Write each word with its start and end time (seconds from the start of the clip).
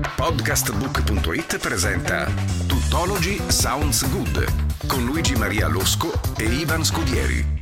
Podcastbook.it 0.00 1.58
presenta 1.58 2.26
Tuttology 2.66 3.40
Sounds 3.48 4.08
Good 4.10 4.44
con 4.86 5.04
Luigi 5.04 5.34
Maria 5.34 5.68
Losco 5.68 6.12
e 6.38 6.44
Ivan 6.44 6.82
Scudieri. 6.84 7.58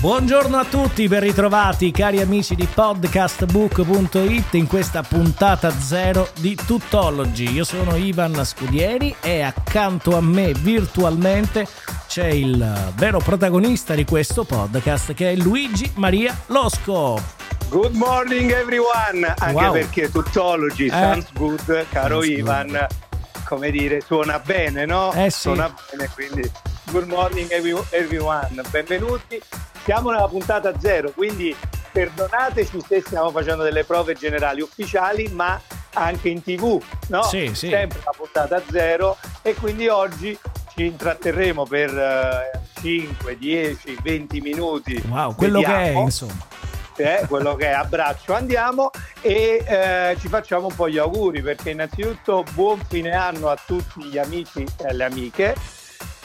Buongiorno 0.00 0.56
a 0.56 0.64
tutti, 0.64 1.06
ben 1.06 1.20
ritrovati 1.20 1.90
cari 1.90 2.20
amici 2.20 2.54
di 2.54 2.66
podcastbook.it 2.66 4.54
in 4.54 4.66
questa 4.66 5.02
puntata 5.02 5.70
zero 5.70 6.30
di 6.40 6.56
Tuttology. 6.56 7.52
Io 7.52 7.64
sono 7.64 7.94
Ivan 7.96 8.42
Scudieri 8.44 9.14
e 9.20 9.42
accanto 9.42 10.16
a 10.16 10.22
me 10.22 10.52
virtualmente 10.52 11.66
c'è 12.06 12.28
il 12.28 12.92
vero 12.96 13.18
protagonista 13.18 13.94
di 13.94 14.04
questo 14.04 14.44
podcast 14.44 15.12
che 15.14 15.32
è 15.32 15.36
Luigi 15.36 15.90
Maria 15.96 16.36
Losco. 16.46 17.43
Good 17.68 17.94
morning 17.94 18.52
everyone, 18.52 19.24
anche 19.38 19.52
Wow. 19.52 19.72
perché 19.72 20.10
Tuttology 20.10 20.86
Eh. 20.86 20.90
sounds 20.90 21.32
good, 21.32 21.86
caro 21.90 22.22
Sounds 22.22 22.38
Ivan, 22.38 22.66
good. 22.68 22.86
come 23.44 23.70
dire, 23.70 24.00
suona 24.00 24.38
bene, 24.38 24.84
no? 24.84 25.12
Eh 25.12 25.30
sì. 25.30 25.40
Suona 25.40 25.74
bene, 25.90 26.08
quindi 26.14 26.48
good 26.90 27.08
morning 27.08 27.50
every- 27.50 27.82
everyone, 27.90 28.48
benvenuti. 28.70 29.40
Siamo 29.84 30.10
nella 30.10 30.28
puntata 30.28 30.72
zero, 30.78 31.10
quindi 31.10 31.54
perdonateci 31.90 32.80
se 32.86 33.02
stiamo 33.04 33.30
facendo 33.30 33.62
delle 33.64 33.84
prove 33.84 34.14
generali 34.14 34.60
ufficiali, 34.60 35.28
ma 35.28 35.60
anche 35.94 36.28
in 36.28 36.42
tv, 36.42 36.80
no? 37.08 37.22
Sì, 37.24 37.50
sì. 37.54 37.68
Sempre 37.70 37.98
la 38.04 38.12
puntata 38.16 38.62
zero 38.70 39.16
e 39.42 39.54
quindi 39.54 39.88
oggi 39.88 40.38
ci 40.74 40.86
intratterremo 40.86 41.64
per 41.66 41.90
eh, 41.96 42.60
5, 42.80 43.36
10, 43.36 43.96
20 44.02 44.40
minuti. 44.40 45.02
Wow, 45.08 45.34
quello 45.34 45.60
che 45.60 45.66
è 45.66 45.78
Vediamo 45.92 46.10
eh, 46.96 47.24
quello 47.28 47.54
che 47.56 47.66
è 47.66 47.72
abbraccio 47.72 48.34
andiamo 48.34 48.90
e 49.20 49.64
eh, 49.66 50.16
ci 50.20 50.28
facciamo 50.28 50.66
un 50.68 50.74
po' 50.74 50.88
gli 50.88 50.98
auguri 50.98 51.42
perché 51.42 51.70
innanzitutto 51.70 52.44
buon 52.52 52.80
fine 52.88 53.12
anno 53.12 53.48
a 53.48 53.58
tutti 53.64 54.04
gli 54.04 54.18
amici 54.18 54.64
e 54.78 54.88
alle 54.88 55.04
amiche 55.04 55.54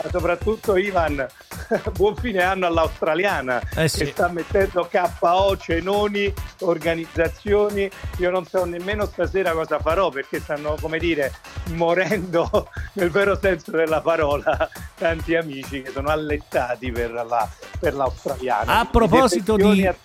ma 0.01 0.09
soprattutto 0.09 0.77
Ivan 0.77 1.27
buon 1.93 2.15
fine 2.15 2.41
anno 2.41 2.65
all'australiana 2.67 3.61
Eh 3.75 3.87
sì. 3.87 3.99
che 3.99 4.05
sta 4.11 4.29
mettendo 4.29 4.89
KO 4.89 5.57
cenoni 5.57 6.33
organizzazioni 6.59 7.89
io 8.17 8.29
non 8.29 8.45
so 8.45 8.63
nemmeno 8.65 9.05
stasera 9.05 9.51
cosa 9.51 9.79
farò 9.79 10.09
perché 10.09 10.39
stanno 10.39 10.75
come 10.79 10.99
dire 10.99 11.33
morendo 11.71 12.69
nel 12.93 13.09
vero 13.09 13.37
senso 13.37 13.71
della 13.71 14.01
parola 14.01 14.69
tanti 14.99 15.35
amici 15.35 15.81
che 15.81 15.89
sono 15.91 16.09
allettati 16.09 16.91
per, 16.91 17.11
la, 17.11 17.49
per 17.79 17.93
l'australiana 17.95 18.79
A 18.79 18.85
proposito 18.85 19.55
di 19.55 19.87
a 19.87 19.95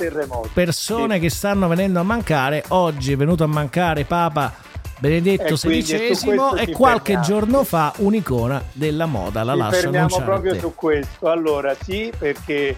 persone 0.53 1.15
Sì. 1.17 1.21
che 1.21 1.29
stanno 1.31 1.69
venendo 1.69 2.01
a 2.01 2.05
mancare, 2.05 2.65
oggi 2.69 3.13
è 3.13 3.17
venuto 3.17 3.45
a 3.45 3.49
mancare 3.49 4.05
Papa 4.05 4.53
Benedetto 4.99 5.57
XVI 5.57 6.57
e 6.57 6.71
qualche 6.73 7.13
fermiamo. 7.15 7.23
giorno 7.25 7.65
fa 7.65 7.93
un'icona 7.99 8.63
della 8.73 9.07
moda, 9.07 9.43
la 9.43 9.53
Ci 9.53 9.59
lascio 9.59 9.89
annunciare. 9.89 10.25
proprio 10.25 10.59
su 10.59 10.73
questo. 10.75 11.29
Allora, 11.29 11.75
sì, 11.83 12.11
perché 12.17 12.69
eh, 12.69 12.77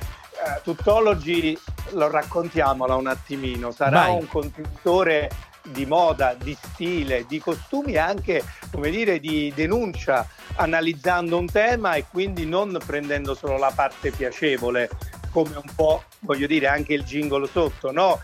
Tuttology, 0.65 1.57
lo 1.91 2.11
raccontiamola 2.11 2.97
un 2.97 3.07
attimino, 3.07 3.71
sarà 3.71 4.01
Vai. 4.07 4.15
un 4.15 4.27
contenitore 4.29 5.31
di 5.73 5.87
moda, 5.87 6.35
di 6.35 6.57
stile, 6.61 7.25
di 7.27 7.39
costumi 7.39 7.93
e 7.93 7.99
anche, 7.99 8.43
come 8.71 8.91
dire, 8.91 9.21
di 9.21 9.53
denuncia, 9.55 10.27
analizzando 10.57 11.39
un 11.39 11.47
tema 11.47 11.95
e 11.95 12.07
quindi 12.11 12.47
non 12.47 12.79
prendendo 12.85 13.35
solo 13.35 13.59
la 13.59 13.73
parte 13.75 14.11
piacevole, 14.11 14.89
come 15.31 15.57
un 15.57 15.75
po', 15.75 16.05
voglio 16.21 16.47
dire, 16.47 16.67
anche 16.67 16.95
il 16.95 17.05
jingle 17.05 17.47
sotto, 17.47 17.93
no? 17.93 18.21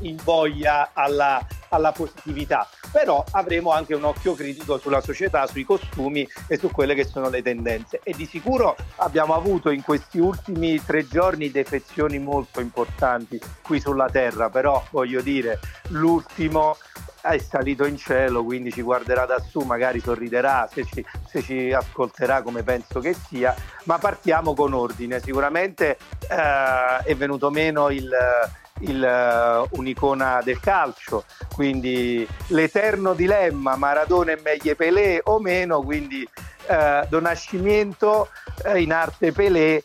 Invoglia 0.00 0.90
alla, 0.94 1.44
alla 1.70 1.92
positività. 1.92 2.68
Però 2.92 3.24
avremo 3.32 3.72
anche 3.72 3.94
un 3.94 4.04
occhio 4.04 4.34
critico 4.34 4.78
sulla 4.78 5.00
società, 5.00 5.46
sui 5.46 5.64
costumi 5.64 6.26
e 6.46 6.56
su 6.56 6.70
quelle 6.70 6.94
che 6.94 7.04
sono 7.04 7.28
le 7.28 7.42
tendenze. 7.42 8.00
E 8.02 8.12
di 8.12 8.26
sicuro 8.26 8.76
abbiamo 8.96 9.34
avuto 9.34 9.70
in 9.70 9.82
questi 9.82 10.18
ultimi 10.18 10.82
tre 10.84 11.06
giorni 11.06 11.50
defezioni 11.50 12.18
molto 12.18 12.60
importanti 12.60 13.40
qui 13.62 13.80
sulla 13.80 14.08
Terra, 14.08 14.50
però 14.50 14.82
voglio 14.90 15.20
dire, 15.20 15.60
l'ultimo 15.88 16.76
è 17.20 17.38
salito 17.38 17.84
in 17.84 17.96
cielo, 17.96 18.44
quindi 18.44 18.70
ci 18.70 18.82
guarderà 18.82 19.26
da 19.26 19.40
su, 19.40 19.60
magari 19.60 20.00
sorriderà 20.00 20.68
se 20.72 20.84
ci, 20.84 21.04
se 21.28 21.42
ci 21.42 21.72
ascolterà 21.72 22.42
come 22.42 22.62
penso 22.62 23.00
che 23.00 23.14
sia, 23.14 23.54
ma 23.84 23.98
partiamo 23.98 24.54
con 24.54 24.72
ordine. 24.72 25.20
Sicuramente 25.20 25.98
eh, 26.28 27.02
è 27.04 27.16
venuto 27.16 27.50
meno 27.50 27.90
il, 27.90 28.08
il, 28.80 29.02
eh, 29.02 29.68
un'icona 29.76 30.40
del 30.42 30.60
calcio, 30.60 31.24
quindi 31.54 32.26
l'eterno 32.48 33.14
dilemma 33.14 33.76
Maradona 33.76 34.32
e 34.32 34.40
meglio 34.42 34.74
Pelé 34.74 35.20
o 35.24 35.38
meno, 35.38 35.80
quindi 35.82 36.28
eh, 36.66 37.06
Don 37.08 37.22
Nascimento 37.22 38.28
eh, 38.64 38.80
in 38.80 38.92
arte 38.92 39.32
Pelé, 39.32 39.84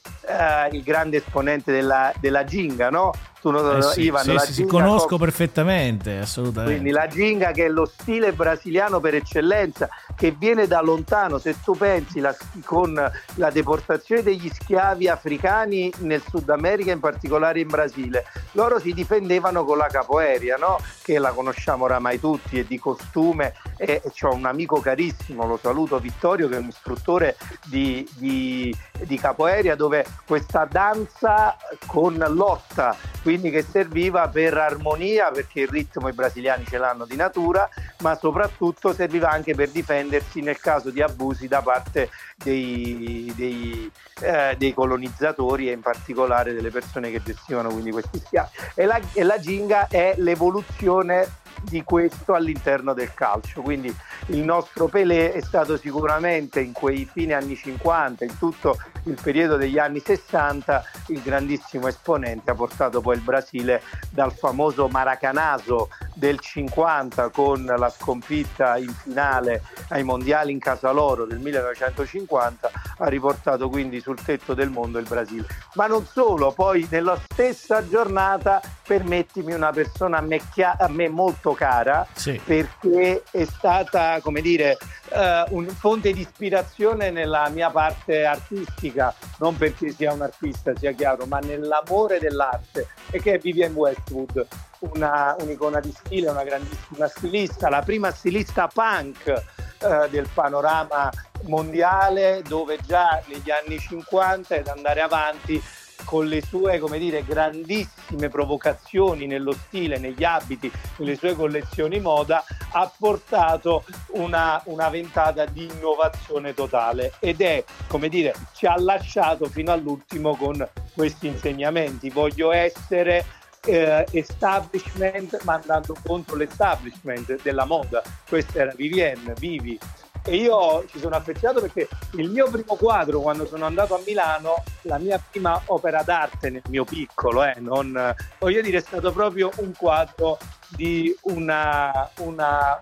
il 0.72 0.84
grande 0.84 1.18
esponente 1.18 1.72
della, 1.72 2.14
della 2.20 2.44
ginga, 2.46 2.90
no? 2.90 3.12
Tu, 3.42 3.50
non- 3.50 3.78
Eh 3.78 3.82
sì, 3.82 4.02
Ivan, 4.04 4.24
sì, 4.24 4.38
sì, 4.46 4.54
sì, 4.54 4.66
conosco 4.66 5.08
co- 5.08 5.18
perfettamente, 5.18 6.20
assolutamente. 6.20 6.74
quindi 6.76 6.92
la 6.92 7.08
ginga 7.08 7.52
che 7.52 7.66
è 7.66 7.70
lo 7.70 7.86
stile 7.86 8.34
brasiliano 8.34 9.00
per 9.00 9.16
eccellenza, 9.16 9.90
che 10.16 10.30
viene 10.38 10.68
da 10.68 10.80
lontano, 10.82 11.40
se 11.40 11.56
tu 11.64 11.76
pensi 11.76 12.20
la- 12.20 12.36
con 12.64 12.94
la 13.36 13.50
deportazione 13.50 14.22
degli 14.22 14.48
schiavi 14.48 15.08
africani 15.08 15.92
nel 16.00 16.22
Sud 16.30 16.50
America, 16.52 16.92
in 16.92 17.00
particolare 17.00 17.60
in 17.62 17.68
Brasile, 17.68 18.26
loro 18.52 18.78
si 18.80 18.94
difendevano 18.94 19.64
con 19.66 19.78
la 19.80 19.88
capoeria, 19.88 20.58
no? 20.58 20.78
che 21.02 21.18
la 21.18 21.32
conosciamo 21.32 21.86
oramai 21.86 22.20
tutti, 22.20 22.60
è 22.60 22.64
di 22.64 22.78
costume 22.78 23.54
e 23.78 24.04
ho 24.22 24.34
un 24.36 24.46
amico 24.46 24.80
carissimo, 24.80 25.48
lo 25.48 25.58
saluto 25.60 25.98
Vittorio, 25.98 26.48
che 26.48 26.58
è 26.58 26.60
un 26.60 26.68
istruttore 26.68 27.38
di, 27.66 28.08
di- 28.18 28.76
di 29.02 29.18
capoeria 29.18 29.76
dove 29.76 30.06
questa 30.28 30.68
danza 30.70 31.58
con 31.88 32.24
lotta, 32.30 32.96
quindi 33.24 33.30
che 33.40 33.64
serviva 33.64 34.28
per 34.28 34.58
armonia, 34.58 35.32
perché 35.32 35.62
il 35.62 35.68
ritmo 35.68 36.10
i 36.10 36.14
brasiliani 36.14 36.66
ce 36.66 36.78
l'hanno 36.78 37.06
di 37.06 37.16
natura, 37.16 37.70
ma 38.00 38.16
soprattutto 38.16 38.94
serviva 38.94 39.30
anche 39.30 39.56
per 39.56 39.70
difendersi 39.70 40.42
nel 40.42 40.60
caso 40.60 40.90
di 40.90 41.02
abusi 41.02 41.48
da 41.48 41.62
parte 41.62 42.10
dei, 42.36 43.32
dei, 43.36 43.90
eh, 44.22 44.56
dei 44.58 44.74
colonizzatori 44.74 45.70
e 45.70 45.74
in 45.74 45.82
particolare 45.82 46.54
delle 46.54 46.70
persone 46.70 47.12
che 47.12 47.22
gestivano 47.24 47.70
quindi 47.70 47.92
questi 47.92 48.20
schiavi. 48.20 48.50
E 48.76 48.86
la, 48.86 49.00
e 49.14 49.24
la 49.24 49.40
ginga 49.40 49.88
è 49.88 50.16
l'evoluzione 50.18 51.40
di 51.64 51.84
questo 51.84 52.34
all'interno 52.34 52.94
del 52.94 53.14
calcio. 53.14 53.62
Quindi 53.62 53.96
il 54.28 54.40
nostro 54.40 54.88
Pelé 54.88 55.34
è 55.34 55.42
stato 55.42 55.78
sicuramente 55.78 56.60
in 56.60 56.72
quei 56.72 57.08
fine 57.12 57.34
anni 57.34 57.56
50, 57.56 58.26
in 58.26 58.38
tutto 58.38 58.78
il 59.06 59.18
periodo 59.22 59.58
degli 59.58 59.78
anni 59.78 60.00
60, 60.00 60.84
il 61.08 61.22
grandissimo 61.22 61.88
esponente, 61.88 62.52
ha 62.52 62.56
portato 62.56 63.02
poi 63.02 63.16
il 63.16 63.21
Brasile 63.22 63.82
dal 64.10 64.34
famoso 64.34 64.88
Maracanazo 64.88 65.90
del 66.14 66.40
50 66.40 67.30
con 67.30 67.64
la 67.66 67.90
sconfitta 67.90 68.78
in 68.78 68.94
finale 68.94 69.64
ai 69.90 70.04
mondiali 70.04 70.52
in 70.52 70.60
casa 70.60 70.92
loro 70.92 71.26
del 71.26 71.40
1950 71.40 72.72
ha 72.98 73.08
riportato 73.08 73.70
quindi 73.70 74.00
sul 74.02 74.22
tetto 74.22 74.54
del 74.54 74.70
mondo 74.70 75.00
il 75.00 75.08
Brasile. 75.08 75.48
Ma 75.76 75.88
non 75.88 76.06
solo, 76.06 76.52
poi 76.52 76.86
nella 76.90 77.18
stessa 77.32 77.88
giornata 77.88 78.62
permettimi 78.86 79.54
una 79.54 79.72
persona 79.72 80.18
a 80.18 80.22
me, 80.22 80.42
chia- 80.54 80.76
a 80.78 80.88
me 80.90 81.08
molto 81.08 81.54
cara 81.54 82.06
Sì. 82.14 82.40
perché 82.44 83.24
è 83.32 83.46
stata, 83.46 84.20
come 84.22 84.42
dire, 84.42 84.78
eh, 85.12 85.44
un 85.50 85.68
fonte 85.68 86.14
di 86.14 86.22
ispirazione 86.22 87.12
nella 87.12 87.50
mia 87.50 87.70
parte 87.70 88.26
artistica, 88.26 89.14
non 89.40 89.58
perché 89.58 89.92
sia 89.92 90.14
un 90.14 90.22
artista, 90.22 90.74
sia 90.76 90.92
chiaro, 90.94 91.26
ma 91.26 91.40
nell'amore 91.40 92.20
dell'arte, 92.20 92.88
e 93.10 93.22
che 93.22 93.34
è 93.34 93.38
Vivienne 93.38 93.76
Westwood, 93.76 94.48
una, 94.80 95.36
un'icona 95.40 95.80
di 95.80 95.92
stile, 95.92 96.30
una 96.30 96.44
grandissima 96.44 97.08
stilista, 97.08 97.70
la 97.70 97.82
prima 97.82 98.12
stilista 98.12 98.68
punk 98.68 99.28
eh, 99.28 100.08
del 100.10 100.28
panorama 100.34 101.10
mondiale, 101.44 102.42
dove 102.48 102.78
già 102.86 103.22
negli 103.28 103.52
anni 103.52 103.80
50 103.80 104.56
ed 104.56 104.68
andare 104.68 105.02
avanti 105.02 105.62
con 106.04 106.28
le 106.28 106.42
sue, 106.42 106.80
come 106.80 107.00
dire, 107.00 107.24
grandissime 107.24 108.30
provocazioni 108.30 109.28
nello 109.28 109.54
stile, 109.54 109.98
negli 109.98 110.24
abiti, 110.24 110.72
nelle 110.98 111.16
sue 111.16 111.36
collezioni 111.36 112.00
moda, 112.00 112.44
ha 112.72 112.92
portato 112.98 113.84
una, 114.14 114.62
una 114.66 114.90
ventata 114.90 115.46
di 115.46 115.70
innovazione 115.72 116.54
totale 116.54 117.14
ed 117.20 117.42
è, 117.42 117.64
come 117.88 118.10
dire, 118.10 118.34
ci 118.54 118.66
ha 118.66 118.76
lasciato 118.78 119.46
fino 119.46 119.72
all'ultimo 119.72 120.36
con 120.36 120.68
questi 120.94 121.28
insegnamenti. 121.28 122.10
Voglio 122.10 122.52
essere 122.52 123.26
eh, 123.66 124.06
establishment 124.12 125.44
ma 125.44 125.54
andando 125.54 125.96
contro 126.06 126.36
l'establishment 126.36 127.42
della 127.42 127.66
moda. 127.66 128.02
Questa 128.28 128.60
era 128.60 128.74
Vivienne, 128.76 129.34
Vivi. 129.38 129.80
E 130.24 130.36
io 130.36 130.86
ci 130.88 131.00
sono 131.00 131.16
affezionato 131.16 131.62
perché 131.62 131.90
il 132.14 132.30
mio 132.30 132.50
primo 132.50 132.76
quadro 132.76 133.22
quando 133.22 133.48
sono 133.48 133.66
andato 133.66 133.96
a 133.96 134.02
Milano, 134.06 134.64
la 134.84 135.00
mia 135.00 135.20
prima 135.32 135.60
opera 135.66 136.04
d'arte 136.04 136.52
nel 136.52 136.62
mio 136.70 136.84
piccolo, 136.84 137.44
eh, 137.44 137.56
non, 137.58 138.16
voglio 138.38 138.62
dire, 138.62 138.78
è 138.78 138.82
stato 138.82 139.12
proprio 139.12 139.50
un 139.58 139.74
quadro 139.76 140.38
di 140.70 141.16
una, 141.24 142.08
una, 142.20 142.80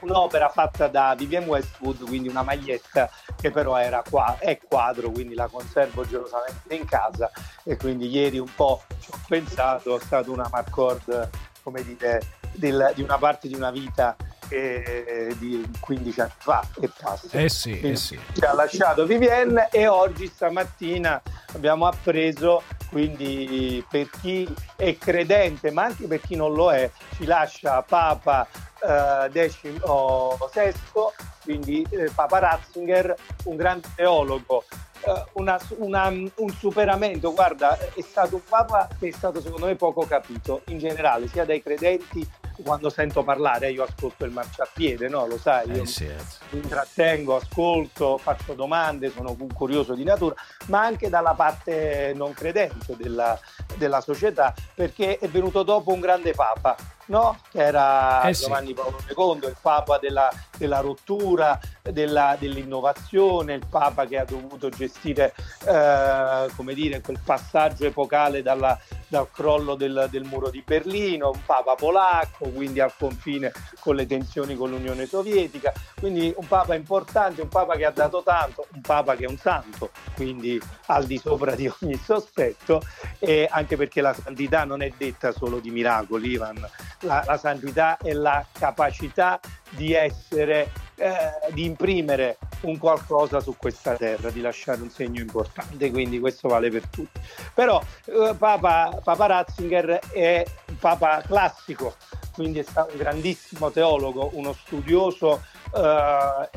un'opera 0.00 0.48
fatta 0.48 0.88
da 0.88 1.14
Vivienne 1.16 1.46
Westwood, 1.46 2.04
quindi 2.06 2.28
una 2.28 2.42
maglietta 2.42 3.08
che 3.40 3.52
però 3.52 3.76
era 3.76 4.02
qua, 4.08 4.36
è 4.38 4.58
quadro, 4.58 5.10
quindi 5.10 5.34
la 5.34 5.46
conservo 5.46 6.04
gelosamente 6.06 6.74
in 6.74 6.84
casa. 6.84 7.30
E 7.62 7.76
quindi 7.76 8.08
ieri 8.08 8.38
un 8.38 8.52
po' 8.54 8.82
ci 9.00 9.10
ho 9.12 9.18
pensato, 9.28 9.96
è 9.96 10.00
stata 10.00 10.30
una 10.30 10.48
Marcord, 10.50 11.30
come 11.62 11.84
dire, 11.84 12.20
del- 12.52 12.92
di 12.96 13.02
una 13.02 13.16
parte 13.16 13.46
di 13.46 13.54
una 13.54 13.70
vita 13.70 14.16
eh, 14.50 15.34
di 15.38 15.68
15 15.80 16.20
anni 16.20 16.32
fa 16.38 16.66
e 16.80 16.90
passa. 17.00 17.38
Eh 17.38 17.48
sì, 17.48 17.80
eh 17.80 17.96
sì. 17.96 18.18
Ci 18.34 18.44
ha 18.44 18.52
lasciato 18.54 19.04
Vivienne 19.06 19.68
e 19.70 19.86
oggi 19.86 20.26
stamattina 20.26 21.20
abbiamo 21.54 21.86
appreso, 21.86 22.62
quindi 22.90 23.84
per 23.88 24.08
chi 24.20 24.48
è 24.76 24.96
credente, 24.96 25.70
ma 25.70 25.84
anche 25.84 26.06
per 26.06 26.20
chi 26.20 26.36
non 26.36 26.52
lo 26.54 26.72
è, 26.72 26.90
ci 27.16 27.24
lascia 27.24 27.82
Papa 27.82 28.46
eh, 28.80 29.28
decimo 29.30 30.38
sesto, 30.52 31.12
quindi 31.42 31.84
eh, 31.90 32.10
Papa 32.14 32.38
Ratzinger, 32.38 33.14
un 33.44 33.56
grande 33.56 33.88
teologo. 33.94 34.64
eh, 35.00 35.24
una- 35.34 35.58
una- 35.78 36.08
un 36.08 36.50
superamento, 36.58 37.32
guarda, 37.32 37.78
è 37.94 38.00
stato 38.00 38.34
un 38.34 38.42
papa 38.48 38.88
che 38.98 39.06
è 39.08 39.12
stato 39.12 39.40
secondo 39.40 39.66
me 39.66 39.76
poco 39.76 40.04
capito 40.04 40.62
in 40.66 40.78
generale, 40.78 41.28
sia 41.28 41.44
dai 41.44 41.62
credenti 41.62 42.28
quando 42.62 42.90
sento 42.90 43.22
parlare, 43.22 43.70
io 43.70 43.84
ascolto 43.84 44.24
il 44.24 44.32
marciapiede, 44.32 45.08
no? 45.08 45.26
Lo 45.26 45.38
sai, 45.38 45.70
io 45.70 45.82
Eh 45.82 45.86
sì, 45.86 46.04
eh 46.06 46.16
mi 46.50 46.60
intrattengo, 46.60 47.36
ascolto, 47.36 48.18
faccio 48.18 48.54
domande, 48.54 49.10
sono 49.10 49.36
curioso 49.54 49.94
di 49.94 50.04
natura, 50.04 50.34
ma 50.66 50.82
anche 50.82 51.08
dalla 51.08 51.34
parte 51.34 52.12
non 52.14 52.32
credente 52.32 52.96
della, 52.96 53.38
della 53.76 54.00
società, 54.00 54.54
perché 54.74 55.18
è 55.18 55.28
venuto 55.28 55.62
dopo 55.62 55.92
un 55.92 56.00
grande 56.00 56.32
papa, 56.32 56.76
no? 57.06 57.38
Che 57.50 57.62
era 57.62 58.22
Eh 58.28 58.34
sì. 58.34 58.44
Giovanni 58.44 58.74
Paolo 58.74 58.98
II, 59.40 59.48
il 59.48 59.56
papa 59.60 59.98
della, 59.98 60.30
della 60.56 60.80
rottura, 60.80 61.58
della- 61.82 62.36
dell'innovazione, 62.38 63.54
il 63.54 63.66
papa 63.68 64.06
che 64.06 64.18
ha 64.18 64.24
dovuto 64.24 64.68
gestire, 64.68 65.34
eh, 65.66 66.48
come 66.56 66.74
dire, 66.74 67.00
quel 67.00 67.18
passaggio 67.24 67.84
epocale 67.86 68.42
dalla- 68.42 68.78
dal 69.08 69.30
crollo 69.30 69.74
del, 69.74 70.06
del 70.10 70.24
muro 70.24 70.50
di 70.50 70.62
Berlino, 70.64 71.30
un 71.30 71.40
papa 71.44 71.74
polacco, 71.74 72.48
quindi 72.50 72.80
al 72.80 72.92
confine 72.96 73.52
con 73.80 73.96
le 73.96 74.06
tensioni 74.06 74.54
con 74.54 74.70
l'Unione 74.70 75.06
Sovietica, 75.06 75.72
quindi 75.98 76.32
un 76.36 76.46
papa 76.46 76.74
importante, 76.74 77.40
un 77.40 77.48
papa 77.48 77.76
che 77.76 77.84
ha 77.84 77.90
dato 77.90 78.22
tanto, 78.22 78.66
un 78.74 78.80
papa 78.80 79.16
che 79.16 79.24
è 79.24 79.28
un 79.28 79.38
santo, 79.38 79.90
quindi 80.14 80.60
al 80.86 81.06
di 81.06 81.18
sopra 81.18 81.54
di 81.54 81.70
ogni 81.80 81.96
sospetto, 81.96 82.82
e 83.18 83.48
anche 83.50 83.76
perché 83.76 84.00
la 84.00 84.14
santità 84.14 84.64
non 84.64 84.82
è 84.82 84.92
detta 84.96 85.32
solo 85.32 85.58
di 85.58 85.70
miracoli, 85.70 86.30
Ivan, 86.30 86.68
la, 87.00 87.22
la 87.26 87.38
santità 87.38 87.96
è 87.96 88.12
la 88.12 88.44
capacità 88.52 89.40
di 89.70 89.92
essere, 89.92 90.70
eh, 90.96 91.52
di 91.52 91.64
imprimere 91.64 92.38
un 92.62 92.78
qualcosa 92.78 93.40
su 93.40 93.54
questa 93.56 93.96
terra, 93.96 94.30
di 94.30 94.40
lasciare 94.40 94.80
un 94.80 94.90
segno 94.90 95.20
importante, 95.20 95.90
quindi 95.90 96.18
questo 96.18 96.48
vale 96.48 96.70
per 96.70 96.86
tutti. 96.88 97.20
Però 97.54 97.80
eh, 98.06 98.34
Papa, 98.36 98.97
Papa 99.02 99.26
Ratzinger 99.26 100.00
è 100.12 100.44
un 100.68 100.78
Papa 100.78 101.22
classico, 101.22 101.94
quindi 102.34 102.58
è 102.58 102.62
stato 102.62 102.92
un 102.92 102.98
grandissimo 102.98 103.70
teologo, 103.70 104.30
uno 104.32 104.52
studioso 104.52 105.42
eh, 105.74 106.50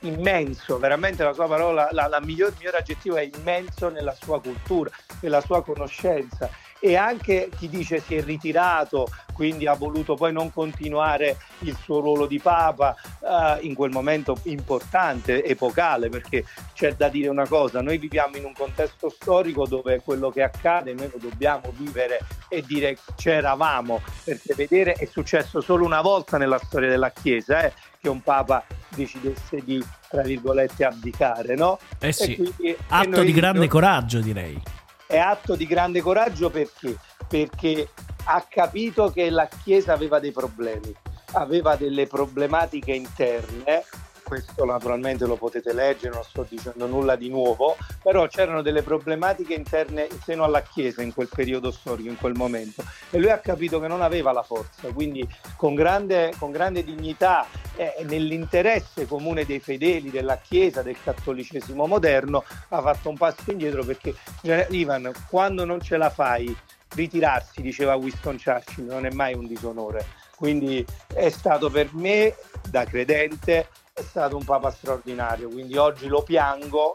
immenso, 0.00 0.78
veramente 0.78 1.22
la 1.22 1.32
sua 1.32 1.46
parola, 1.46 1.88
la, 1.92 2.06
la 2.06 2.20
miglior, 2.20 2.50
il 2.50 2.56
miglior 2.58 2.76
aggettivo 2.76 3.16
è 3.16 3.28
immenso 3.34 3.88
nella 3.88 4.14
sua 4.14 4.40
cultura, 4.40 4.90
nella 5.20 5.40
sua 5.40 5.62
conoscenza 5.62 6.50
e 6.80 6.96
anche 6.96 7.50
chi 7.58 7.68
dice 7.68 8.00
si 8.00 8.16
è 8.16 8.22
ritirato, 8.22 9.06
quindi 9.34 9.66
ha 9.66 9.74
voluto 9.74 10.14
poi 10.14 10.32
non 10.32 10.52
continuare 10.52 11.36
il 11.60 11.76
suo 11.82 12.00
ruolo 12.00 12.26
di 12.26 12.38
Papa 12.40 12.94
eh, 13.20 13.58
in 13.66 13.74
quel 13.74 13.90
momento 13.90 14.38
importante, 14.44 15.44
epocale, 15.44 16.08
perché 16.08 16.44
c'è 16.74 16.94
da 16.94 17.08
dire 17.08 17.28
una 17.28 17.46
cosa, 17.46 17.80
noi 17.82 17.98
viviamo 17.98 18.36
in 18.36 18.44
un 18.44 18.52
contesto 18.54 19.08
storico 19.10 19.66
dove 19.66 20.00
quello 20.02 20.30
che 20.30 20.42
accade 20.42 20.94
noi 20.94 21.10
lo 21.12 21.18
dobbiamo 21.18 21.72
vivere 21.76 22.20
e 22.48 22.62
dire 22.66 22.96
c'eravamo, 23.16 24.00
perché 24.24 24.54
vedere 24.54 24.92
è 24.94 25.04
successo 25.04 25.60
solo 25.60 25.84
una 25.84 26.00
volta 26.00 26.38
nella 26.38 26.58
storia 26.58 26.88
della 26.88 27.10
Chiesa, 27.10 27.62
eh, 27.64 27.72
che 28.00 28.08
un 28.08 28.22
Papa 28.22 28.64
decidesse 28.88 29.62
di, 29.62 29.84
tra 30.08 30.22
virgolette, 30.22 30.84
abdicare, 30.84 31.54
no? 31.54 31.78
Eh 32.00 32.12
sì. 32.12 32.34
quindi- 32.34 32.76
Atto 32.88 33.08
noi- 33.08 33.26
di 33.26 33.32
grande 33.32 33.58
noi- 33.58 33.68
coraggio, 33.68 34.20
direi. 34.20 34.60
È 35.10 35.18
atto 35.18 35.56
di 35.56 35.66
grande 35.66 36.00
coraggio 36.00 36.50
perché? 36.50 36.96
Perché 37.28 37.88
ha 38.26 38.46
capito 38.48 39.10
che 39.10 39.28
la 39.28 39.48
Chiesa 39.64 39.92
aveva 39.92 40.20
dei 40.20 40.30
problemi, 40.30 40.94
aveva 41.32 41.74
delle 41.74 42.06
problematiche 42.06 42.92
interne, 42.92 43.82
questo 44.30 44.64
naturalmente 44.64 45.26
lo 45.26 45.34
potete 45.34 45.72
leggere, 45.72 46.14
non 46.14 46.22
sto 46.22 46.46
dicendo 46.48 46.86
nulla 46.86 47.16
di 47.16 47.28
nuovo, 47.28 47.76
però 48.00 48.28
c'erano 48.28 48.62
delle 48.62 48.82
problematiche 48.82 49.54
interne 49.54 50.06
in 50.08 50.20
seno 50.22 50.44
alla 50.44 50.62
Chiesa 50.62 51.02
in 51.02 51.12
quel 51.12 51.28
periodo 51.28 51.72
storico, 51.72 52.08
in 52.08 52.16
quel 52.16 52.34
momento, 52.36 52.84
e 53.10 53.18
lui 53.18 53.30
ha 53.30 53.38
capito 53.38 53.80
che 53.80 53.88
non 53.88 54.02
aveva 54.02 54.30
la 54.30 54.44
forza, 54.44 54.86
quindi 54.92 55.28
con 55.56 55.74
grande, 55.74 56.32
con 56.38 56.52
grande 56.52 56.84
dignità 56.84 57.44
e 57.74 58.04
nell'interesse 58.04 59.04
comune 59.08 59.44
dei 59.44 59.58
fedeli, 59.58 60.10
della 60.10 60.36
Chiesa, 60.36 60.82
del 60.82 60.96
cattolicesimo 61.02 61.88
moderno, 61.88 62.44
ha 62.68 62.80
fatto 62.80 63.08
un 63.08 63.16
passo 63.16 63.50
indietro 63.50 63.82
perché 63.82 64.14
Ivan, 64.42 65.10
quando 65.28 65.64
non 65.64 65.80
ce 65.80 65.96
la 65.96 66.10
fai, 66.10 66.56
ritirarsi, 66.94 67.62
diceva 67.62 67.96
Winston 67.96 68.38
Churchill, 68.40 68.86
non 68.86 69.06
è 69.06 69.10
mai 69.10 69.34
un 69.34 69.48
disonore. 69.48 70.06
Quindi 70.36 70.84
è 71.12 71.28
stato 71.28 71.68
per 71.68 71.90
me, 71.92 72.34
da 72.70 72.84
credente, 72.84 73.68
è 74.00 74.02
stato 74.02 74.36
un 74.36 74.44
papa 74.44 74.70
straordinario. 74.70 75.48
Quindi 75.48 75.76
oggi 75.76 76.08
lo 76.08 76.22
piango 76.22 76.94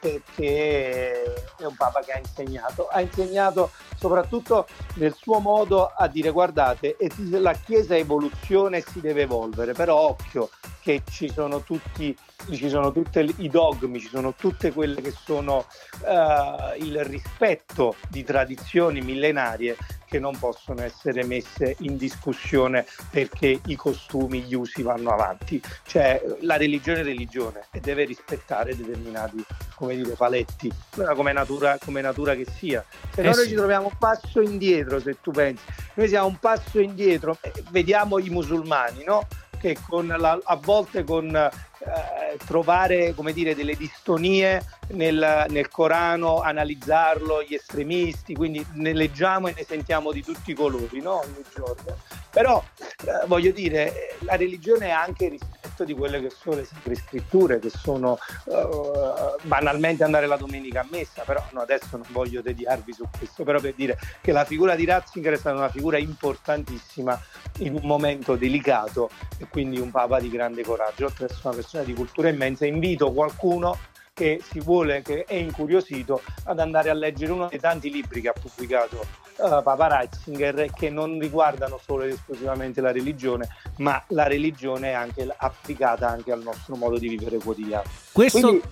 perché 0.00 1.22
è 1.56 1.64
un 1.64 1.76
papa 1.76 2.00
che 2.00 2.12
ha 2.12 2.18
insegnato, 2.18 2.88
ha 2.88 3.00
insegnato 3.00 3.70
soprattutto 3.96 4.66
nel 4.94 5.14
suo 5.14 5.38
modo 5.38 5.86
a 5.86 6.06
dire 6.08 6.30
guardate, 6.30 6.96
la 7.30 7.54
Chiesa 7.54 7.96
evoluzione 7.96 8.82
si 8.82 9.00
deve 9.00 9.22
evolvere, 9.22 9.72
però 9.72 9.96
occhio 9.96 10.50
che 10.84 11.02
ci 11.10 11.30
sono 11.32 11.62
tutti 11.62 12.14
ci 12.52 12.68
sono 12.68 12.92
tutti 12.92 13.34
i 13.38 13.48
dogmi, 13.48 13.98
ci 13.98 14.08
sono 14.08 14.34
tutte 14.34 14.70
quelle 14.70 15.00
che 15.00 15.12
sono 15.12 15.64
eh, 16.06 16.76
il 16.76 17.02
rispetto 17.04 17.96
di 18.10 18.22
tradizioni 18.22 19.00
millenarie 19.00 19.76
che 20.06 20.18
non 20.18 20.38
possono 20.38 20.82
essere 20.82 21.24
messe 21.24 21.76
in 21.80 21.96
discussione 21.96 22.84
perché 23.10 23.60
i 23.64 23.76
costumi, 23.76 24.42
gli 24.42 24.54
usi 24.54 24.82
vanno 24.82 25.10
avanti. 25.10 25.60
Cioè 25.86 26.22
la 26.40 26.56
religione 26.56 27.00
è 27.00 27.02
religione 27.04 27.64
e 27.72 27.80
deve 27.80 28.04
rispettare 28.04 28.76
determinati 28.76 29.42
come 29.74 29.96
dire, 29.96 30.10
paletti, 30.10 30.70
come 31.14 31.32
natura, 31.32 31.78
come 31.82 32.00
natura 32.00 32.34
che 32.34 32.46
sia. 32.58 32.84
Se 33.12 33.22
Eh 33.22 33.24
no 33.24 33.30
noi 33.30 33.42
sì. 33.44 33.48
ci 33.48 33.54
troviamo 33.54 33.86
un 33.86 33.98
passo 33.98 34.40
indietro, 34.40 35.00
se 35.00 35.16
tu 35.20 35.30
pensi. 35.30 35.64
Noi 35.94 36.08
siamo 36.08 36.26
un 36.26 36.38
passo 36.38 36.78
indietro, 36.78 37.38
eh, 37.40 37.52
vediamo 37.70 38.18
i 38.18 38.28
musulmani, 38.28 39.02
no? 39.04 39.26
Che 39.64 39.78
con 39.88 40.06
la- 40.08 40.38
a 40.44 40.56
volte 40.56 41.04
con 41.04 41.50
eh, 41.86 42.34
eh, 42.34 42.38
trovare 42.44 43.14
come 43.14 43.32
dire, 43.32 43.54
delle 43.54 43.76
distonie 43.76 44.62
nel, 44.88 45.46
nel, 45.48 45.68
Corano, 45.68 46.40
analizzarlo, 46.40 47.42
gli 47.42 47.54
estremisti, 47.54 48.34
quindi 48.34 48.64
ne 48.74 48.92
leggiamo 48.92 49.48
e 49.48 49.54
ne 49.56 49.64
sentiamo 49.64 50.12
di 50.12 50.22
tutti 50.22 50.50
i 50.50 50.54
colori 50.54 51.00
no? 51.00 51.20
ogni 51.20 51.44
giorno. 51.54 51.96
Però 52.30 52.62
eh, 52.78 53.26
voglio 53.26 53.52
dire, 53.52 54.16
la 54.20 54.36
religione 54.36 54.88
è 54.88 54.90
anche 54.90 55.28
rispetto 55.28 55.84
di 55.84 55.94
quelle 55.94 56.20
che 56.20 56.30
sono 56.30 56.56
le 56.56 56.64
sacre 56.64 56.94
scritture, 56.94 57.58
che 57.58 57.70
sono 57.70 58.18
uh, 58.44 59.36
banalmente 59.42 60.04
andare 60.04 60.26
la 60.26 60.36
domenica 60.36 60.80
a 60.80 60.86
messa, 60.90 61.22
però 61.22 61.44
no, 61.52 61.60
adesso 61.60 61.96
non 61.96 62.06
voglio 62.10 62.42
tediarvi 62.42 62.92
su 62.92 63.06
questo, 63.16 63.42
però 63.42 63.60
per 63.60 63.74
dire 63.74 63.98
che 64.20 64.32
la 64.32 64.44
figura 64.44 64.76
di 64.76 64.84
Ratzinger 64.84 65.34
è 65.34 65.36
stata 65.36 65.56
una 65.56 65.68
figura 65.68 65.98
importantissima 65.98 67.20
in 67.58 67.74
un 67.74 67.82
momento 67.84 68.36
delicato 68.36 69.10
e 69.38 69.46
quindi 69.48 69.78
un 69.78 69.90
papa 69.90 70.20
di 70.20 70.30
grande 70.30 70.62
coraggio, 70.62 71.06
oltre 71.06 71.24
ad 71.24 71.30
essere 71.30 71.48
una 71.48 71.56
persona 71.56 71.73
di 71.82 71.94
cultura 71.94 72.28
immensa, 72.28 72.66
invito 72.66 73.12
qualcuno 73.12 73.76
che 74.14 74.40
si 74.48 74.60
vuole, 74.60 75.02
che 75.02 75.24
è 75.24 75.34
incuriosito, 75.34 76.22
ad 76.44 76.60
andare 76.60 76.88
a 76.88 76.94
leggere 76.94 77.32
uno 77.32 77.48
dei 77.48 77.58
tanti 77.58 77.90
libri 77.90 78.20
che 78.20 78.28
ha 78.28 78.32
pubblicato 78.32 79.04
uh, 79.38 79.62
Papa 79.62 79.88
Ratzinger 79.88 80.70
che 80.72 80.88
non 80.88 81.18
riguardano 81.18 81.80
solo 81.84 82.04
ed 82.04 82.12
esclusivamente 82.12 82.80
la 82.80 82.92
religione, 82.92 83.48
ma 83.78 84.02
la 84.08 84.28
religione 84.28 84.90
è 84.90 84.92
anche 84.92 85.26
applicata 85.36 86.08
anche 86.08 86.30
al 86.30 86.42
nostro 86.42 86.76
modo 86.76 86.96
di 86.96 87.08
vivere 87.08 87.38
quotidiano. 87.38 87.84
Questo... 88.12 88.40
Quindi, 88.40 88.62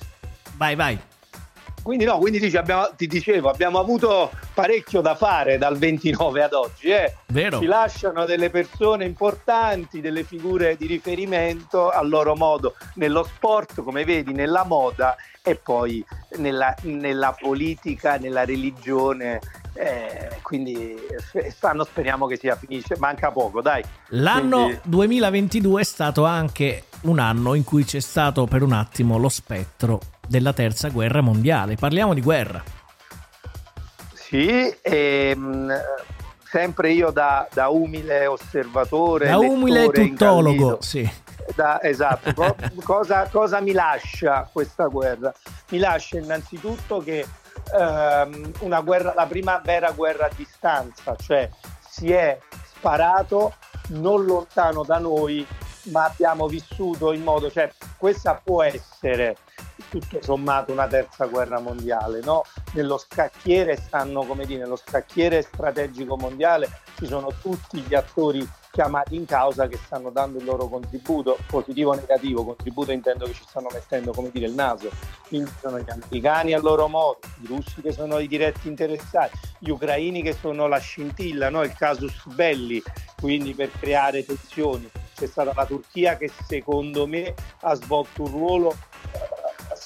vai, 0.57 0.77
vai. 0.77 1.01
Quindi 1.83 2.05
no, 2.05 2.19
quindi 2.19 2.39
dici, 2.39 2.57
abbiamo, 2.57 2.91
ti 2.97 3.09
dicevo, 3.09 3.51
abbiamo 3.51 3.81
avuto 3.81 4.31
parecchio 4.55 5.01
da 5.01 5.17
fare 5.17 5.59
dal 5.59 5.77
29 5.77 6.43
ad 6.43 6.53
oggi. 6.53 6.91
Eh? 6.91 7.17
Vero. 7.27 7.59
Ci 7.59 7.67
lasciano 7.67 8.25
delle 8.25 8.51
persone 8.51 9.05
importanti, 9.05 10.01
delle 10.01 10.23
figure 10.23 10.77
di 10.77 10.87
riferimento 10.87 11.91
al 11.91 12.09
loro 12.09 12.37
modo 12.37 12.77
nello 12.95 13.25
sport, 13.25 13.83
come 13.83 14.05
vedi, 14.05 14.33
nella 14.33 14.65
moda 14.65 15.17
e 15.43 15.57
poi 15.57 16.05
nella, 16.37 16.73
nella 16.83 17.37
politica, 17.39 18.17
nella 18.17 18.45
religione. 18.45 19.41
Eh, 19.75 20.39
quindi 20.43 20.97
quest'anno 21.33 21.83
speriamo 21.83 22.27
che 22.27 22.37
sia 22.37 22.55
finisce, 22.55 22.97
manca 22.99 23.33
poco, 23.33 23.61
dai. 23.61 23.83
L'anno 24.11 24.65
quindi... 24.65 24.81
2022 24.85 25.81
è 25.81 25.85
stato 25.85 26.25
anche 26.25 26.85
un 27.03 27.19
anno 27.19 27.55
in 27.55 27.65
cui 27.65 27.85
c'è 27.85 28.01
stato 28.01 28.45
per 28.45 28.63
un 28.63 28.73
attimo 28.73 29.19
lo 29.19 29.29
spettro 29.29 30.01
della 30.27 30.53
terza 30.53 30.89
guerra 30.89 31.21
mondiale. 31.21 31.77
Parliamo 31.77 32.15
di 32.15 32.21
guerra. 32.21 32.63
Sì, 34.15 34.75
ehm, 34.81 35.73
sempre 36.43 36.93
io 36.93 37.11
da, 37.11 37.47
da, 37.53 37.69
umile 37.69 38.27
osservatore. 38.27 39.29
Da 39.29 39.39
umile 39.39 39.89
tuttologo, 39.91 40.79
sì. 40.81 41.11
Da, 41.55 41.83
esatto, 41.83 42.33
Co- 42.33 42.57
cosa, 42.85 43.29
cosa, 43.31 43.61
mi 43.61 43.73
lascia 43.73 44.49
questa 44.51 44.87
guerra? 44.87 45.33
Mi 45.71 45.79
lascia 45.79 46.19
innanzitutto 46.19 46.99
che 47.01 47.27
ehm, 47.79 48.53
una 48.61 48.81
guerra, 48.81 49.13
la 49.15 49.27
prima 49.27 49.61
vera 49.63 49.91
guerra 49.91 50.27
a 50.27 50.31
distanza, 50.35 51.15
cioè 51.17 51.51
si 51.87 52.11
è 52.11 52.39
sparato 52.75 53.55
non 53.89 54.25
lontano 54.25 54.83
da 54.83 54.99
noi, 54.99 55.47
ma 55.91 56.05
abbiamo 56.05 56.47
vissuto 56.47 57.13
in 57.13 57.23
modo, 57.23 57.51
cioè 57.51 57.71
questa 57.97 58.41
può 58.43 58.63
essere 58.63 59.37
tutto 59.93 60.23
sommato 60.23 60.73
una 60.73 60.87
terza 60.87 61.27
guerra 61.27 61.61
mondiale. 61.61 62.21
No? 62.23 62.45
Nello 62.73 62.97
scacchiere 62.97 63.77
stanno, 63.77 64.25
come 64.25 64.47
dire, 64.47 64.61
nello 64.61 64.77
scacchiere 64.77 65.43
strategico 65.43 66.17
mondiale 66.17 66.81
ci 66.97 67.07
sono 67.07 67.33
tutti 67.43 67.81
gli 67.81 67.95
attori 67.95 68.49
chiamati 68.71 69.17
in 69.17 69.27
causa 69.27 69.69
che 69.69 69.77
stanno 69.77 70.09
dando 70.09 70.39
il 70.39 70.47
loro 70.47 70.67
contributo, 70.67 71.37
positivo 71.47 71.91
o 71.91 71.95
negativo, 71.95 72.43
contributo 72.43 72.91
intendo 72.91 73.27
che 73.27 73.35
ci 73.35 73.45
stanno 73.47 73.69
mettendo 73.71 74.13
come 74.13 74.31
dire 74.33 74.47
il 74.47 74.55
naso, 74.55 74.89
quindi 75.29 75.51
sono 75.61 75.79
gli 75.79 75.91
americani 75.91 76.55
a 76.55 76.59
loro 76.59 76.89
modo, 76.89 77.19
i 77.43 77.47
russi 77.47 77.83
che 77.83 77.93
sono 77.93 78.19
i 78.19 78.27
diretti 78.27 78.69
interessati, 78.69 79.37
gli 79.59 79.69
ucraini 79.69 80.23
che 80.23 80.33
sono 80.33 80.69
la 80.69 80.79
scintilla, 80.79 81.51
no? 81.51 81.63
il 81.65 81.75
casus 81.75 82.25
belli, 82.29 82.83
quindi 83.21 83.53
per 83.53 83.71
creare 83.79 84.25
tensioni. 84.25 84.91
C'è 85.15 85.27
stata 85.27 85.53
la 85.55 85.67
Turchia 85.67 86.17
che 86.17 86.31
secondo 86.47 87.07
me 87.07 87.35
ha 87.61 87.75
svolto 87.75 88.23
un 88.23 88.31
ruolo 88.31 88.75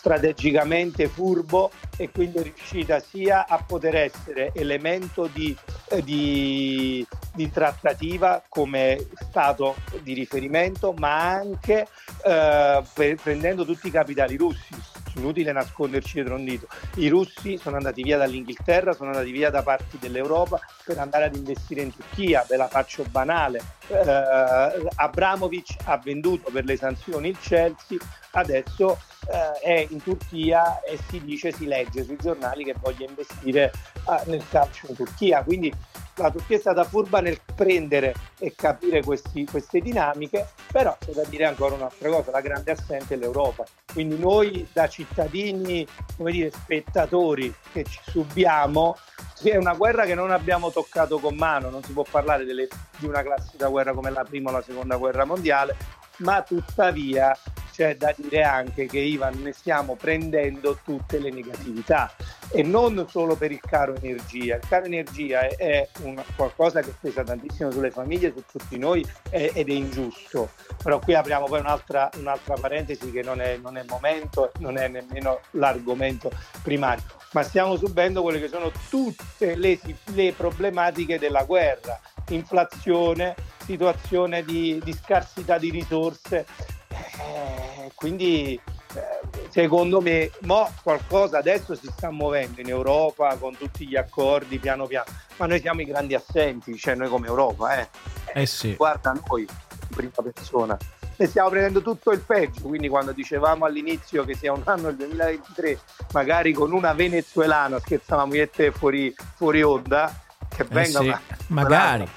strategicamente 0.07 1.09
furbo 1.09 1.73
e 1.97 2.11
quindi 2.13 2.39
è 2.39 2.43
riuscita 2.45 3.01
sia 3.01 3.45
a 3.49 3.59
poter 3.59 3.97
essere 3.97 4.53
elemento 4.55 5.29
di, 5.33 5.57
eh, 5.91 6.01
di, 6.05 7.05
di 7.35 7.51
trattativa 7.51 8.41
come 8.49 9.05
Stato 9.29 9.75
di 10.03 10.15
riferimento, 10.15 10.93
ma 10.93 11.31
anche 11.31 11.89
eh, 12.25 13.17
prendendo 13.21 13.65
tutti 13.65 13.89
i 13.89 13.91
capitali 13.91 14.37
russi 14.37 14.96
inutile 15.17 15.53
nasconderci 15.53 16.15
dietro 16.15 16.35
un 16.35 16.45
dito. 16.45 16.67
I 16.97 17.09
russi 17.09 17.59
sono 17.59 17.77
andati 17.77 18.03
via 18.03 18.17
dall'Inghilterra, 18.17 18.93
sono 18.93 19.11
andati 19.11 19.31
via 19.31 19.51
da 19.51 19.63
parti 19.63 19.99
dell'Europa 19.99 20.59
per 20.85 20.99
andare 20.99 21.25
ad 21.25 21.37
investire 21.37 21.83
in 21.83 21.95
Turchia, 21.95 22.45
ve 22.49 22.57
la 22.57 22.69
faccio 22.69 23.05
banale. 23.11 23.61
Eh, 23.89 24.89
Abramovic 24.97 25.77
ha 25.85 25.99
venduto 25.99 26.51
per 26.51 26.65
le 26.65 26.77
sanzioni 26.77 27.29
il 27.29 27.39
Chelsea, 27.39 27.99
adesso 28.33 28.99
eh, 29.29 29.61
è 29.61 29.87
in 29.91 30.03
Turchia 30.03 30.81
e 30.83 30.99
si 31.09 31.23
dice, 31.23 31.53
si 31.53 31.67
legge 31.67 32.05
sui 32.05 32.17
giornali 32.17 32.65
che 32.65 32.75
voglia 32.81 33.07
investire 33.09 33.73
eh, 33.95 34.31
nel 34.31 34.43
calcio 34.49 34.87
in 34.89 34.97
Turchia. 34.97 35.43
Quindi 35.43 35.73
la 36.17 36.31
Turchia 36.31 36.57
è 36.57 36.61
stata 36.61 36.85
furba 36.85 37.21
nel 37.21 37.41
prendere 37.55 38.15
e 38.39 38.55
capire 38.57 39.03
questi, 39.03 39.45
queste 39.45 39.81
dinamiche, 39.81 40.49
però 40.73 40.97
c'è 40.99 41.13
da 41.13 41.25
dire 41.25 41.45
ancora 41.45 41.75
un'altra 41.75 42.09
cosa, 42.09 42.31
la 42.31 42.41
grande 42.41 42.71
assente 42.71 43.15
è 43.15 43.17
l'Europa. 43.17 43.65
Quindi 43.97 44.19
noi 44.19 44.69
da 44.75 44.89
cittadini, 44.89 45.87
come 46.19 46.31
dire, 46.31 46.51
spettatori 46.51 47.51
che 47.73 47.83
ci 47.85 47.99
subiamo, 48.03 48.95
è 49.43 49.57
una 49.57 49.73
guerra 49.73 50.05
che 50.05 50.15
non 50.15 50.31
abbiamo 50.31 50.71
toccato 50.71 51.19
con 51.19 51.35
mano, 51.35 51.71
non 51.71 51.83
si 51.83 51.93
può 51.93 52.05
parlare 52.05 52.45
delle, 52.45 52.69
di 52.99 53.07
una 53.07 53.23
classica 53.23 53.69
guerra 53.69 53.95
come 53.95 54.11
la 54.11 54.23
prima 54.23 54.51
o 54.51 54.53
la 54.53 54.61
seconda 54.61 54.97
guerra 54.97 55.25
mondiale, 55.25 55.75
ma 56.19 56.43
tuttavia 56.43 57.35
c'è 57.77 57.95
da 57.97 58.15
dire 58.17 58.43
anche 58.43 58.87
che 58.87 58.99
Ivan 58.99 59.41
ne 59.43 59.53
stiamo 59.53 59.97
prendendo 59.97 60.79
tutte 60.83 61.19
le 61.19 61.31
negatività 61.31 62.11
e 62.51 62.63
non 62.63 63.07
solo 63.07 63.37
per 63.37 63.53
il 63.53 63.61
caro 63.61 63.95
energia. 63.97 64.57
Il 64.57 64.67
caro 64.67 64.87
energia 64.87 65.41
è, 65.41 65.87
una, 66.01 66.25
qualcosa 66.35 66.81
che 66.81 66.95
pesa 66.99 67.23
tantissimo 67.23 67.71
sulle 67.71 67.91
famiglie, 67.91 68.33
su 68.35 68.43
tutti 68.51 68.79
noi 68.79 69.07
è, 69.29 69.51
ed 69.53 69.69
è 69.69 69.73
ingiusto. 69.73 70.51
Però 70.83 70.99
qui 71.01 71.15
apriamo 71.15 71.45
poi 71.45 71.61
un'altra, 71.61 72.09
un'altra 72.17 72.55
parentesi 72.55 73.11
che 73.11 73.23
non 73.23 73.43
è, 73.43 73.59
non 73.59 73.77
è 73.77 73.85
momento, 73.89 74.53
non 74.59 74.77
è 74.77 74.89
nemmeno 74.89 75.41
l'argomento 75.53 76.31
primario, 76.63 77.05
ma 77.33 77.43
stiamo 77.43 77.77
subendo 77.77 78.23
quelle 78.23 78.41
che 78.41 78.49
sono 78.49 78.71
tutte 78.89 79.57
le, 79.57 79.79
le 80.05 80.33
problematiche 80.33 81.19
della 81.19 81.45
guerra, 81.45 81.99
inflazione, 82.29 83.35
situazione 83.65 84.45
di, 84.45 84.81
di 84.83 84.93
scarsità 84.93 85.59
di 85.59 85.71
risorse, 85.71 86.47
eh, 86.89 87.91
quindi 87.95 88.61
eh, 88.95 89.49
secondo 89.51 90.01
me 90.01 90.31
mo 90.43 90.71
qualcosa 90.83 91.39
adesso 91.39 91.75
si 91.75 91.87
sta 91.89 92.11
muovendo 92.11 92.61
in 92.61 92.69
Europa 92.69 93.37
con 93.37 93.57
tutti 93.57 93.87
gli 93.87 93.97
accordi 93.97 94.59
piano 94.59 94.87
piano, 94.87 95.07
ma 95.37 95.47
noi 95.47 95.61
siamo 95.61 95.83
i 95.83 95.85
grandi 95.85 96.15
assenti, 96.15 96.77
cioè 96.77 96.95
noi 96.95 97.09
come 97.09 97.27
Europa, 97.27 97.79
eh. 97.79 97.89
eh 98.33 98.47
sì. 98.47 98.75
guarda 98.75 99.13
noi 99.29 99.43
in 99.43 99.95
prima 99.95 100.33
persona. 100.33 100.79
Ne 101.17 101.27
stiamo 101.29 101.49
prendendo 101.49 101.83
tutto 101.83 102.11
il 102.11 102.21
peggio, 102.21 102.63
quindi 102.63 102.89
quando 102.89 103.13
dicevamo 103.13 103.65
all'inizio 103.65 104.25
che 104.25 104.35
sia 104.35 104.53
un 104.53 104.63
anno 104.65 104.89
il 104.89 104.97
2023, 104.97 105.79
magari 106.13 106.53
con 106.53 106.73
una 106.73 106.93
venezuelana, 106.93 107.79
scherzavamo 107.79 108.35
io 108.35 108.43
e 108.43 108.51
te 108.51 108.71
fuori, 108.71 109.15
fuori 109.35 109.63
onda, 109.63 110.13
che 110.49 110.63
eh 110.63 110.67
venga 110.69 111.01
sì, 111.01 111.07
ma, 111.09 111.21
magari, 111.49 112.09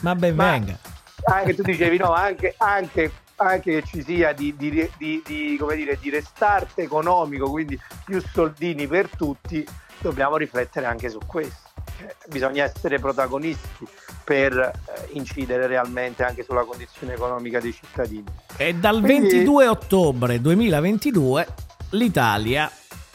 ma 0.00 0.14
ben 0.14 0.36
venga. 0.36 0.78
Anche 1.24 1.54
tu 1.54 1.62
dicevi 1.62 1.98
no, 1.98 2.12
anche, 2.12 2.54
anche 2.56 3.12
anche 3.42 3.80
che 3.80 3.86
ci 3.86 4.02
sia 4.02 4.32
di, 4.32 4.54
di, 4.56 4.70
di, 4.70 5.22
di, 5.26 5.58
dire, 5.74 5.98
di 5.98 6.10
restart 6.10 6.78
economico, 6.78 7.50
quindi 7.50 7.78
più 8.04 8.20
soldini 8.20 8.86
per 8.86 9.08
tutti, 9.16 9.66
dobbiamo 9.98 10.36
riflettere 10.36 10.86
anche 10.86 11.08
su 11.08 11.18
questo. 11.26 11.68
Cioè, 11.98 12.14
bisogna 12.28 12.64
essere 12.64 12.98
protagonisti 12.98 13.86
per 14.30 14.56
eh, 14.56 15.08
incidere 15.14 15.66
realmente 15.66 16.22
anche 16.22 16.44
sulla 16.44 16.62
condizione 16.62 17.14
economica 17.14 17.58
dei 17.58 17.72
cittadini. 17.72 18.22
E 18.56 18.74
dal 18.74 19.00
quindi... 19.00 19.28
22 19.28 19.66
ottobre 19.66 20.40
2022 20.40 21.46
l'Italia 21.90 22.70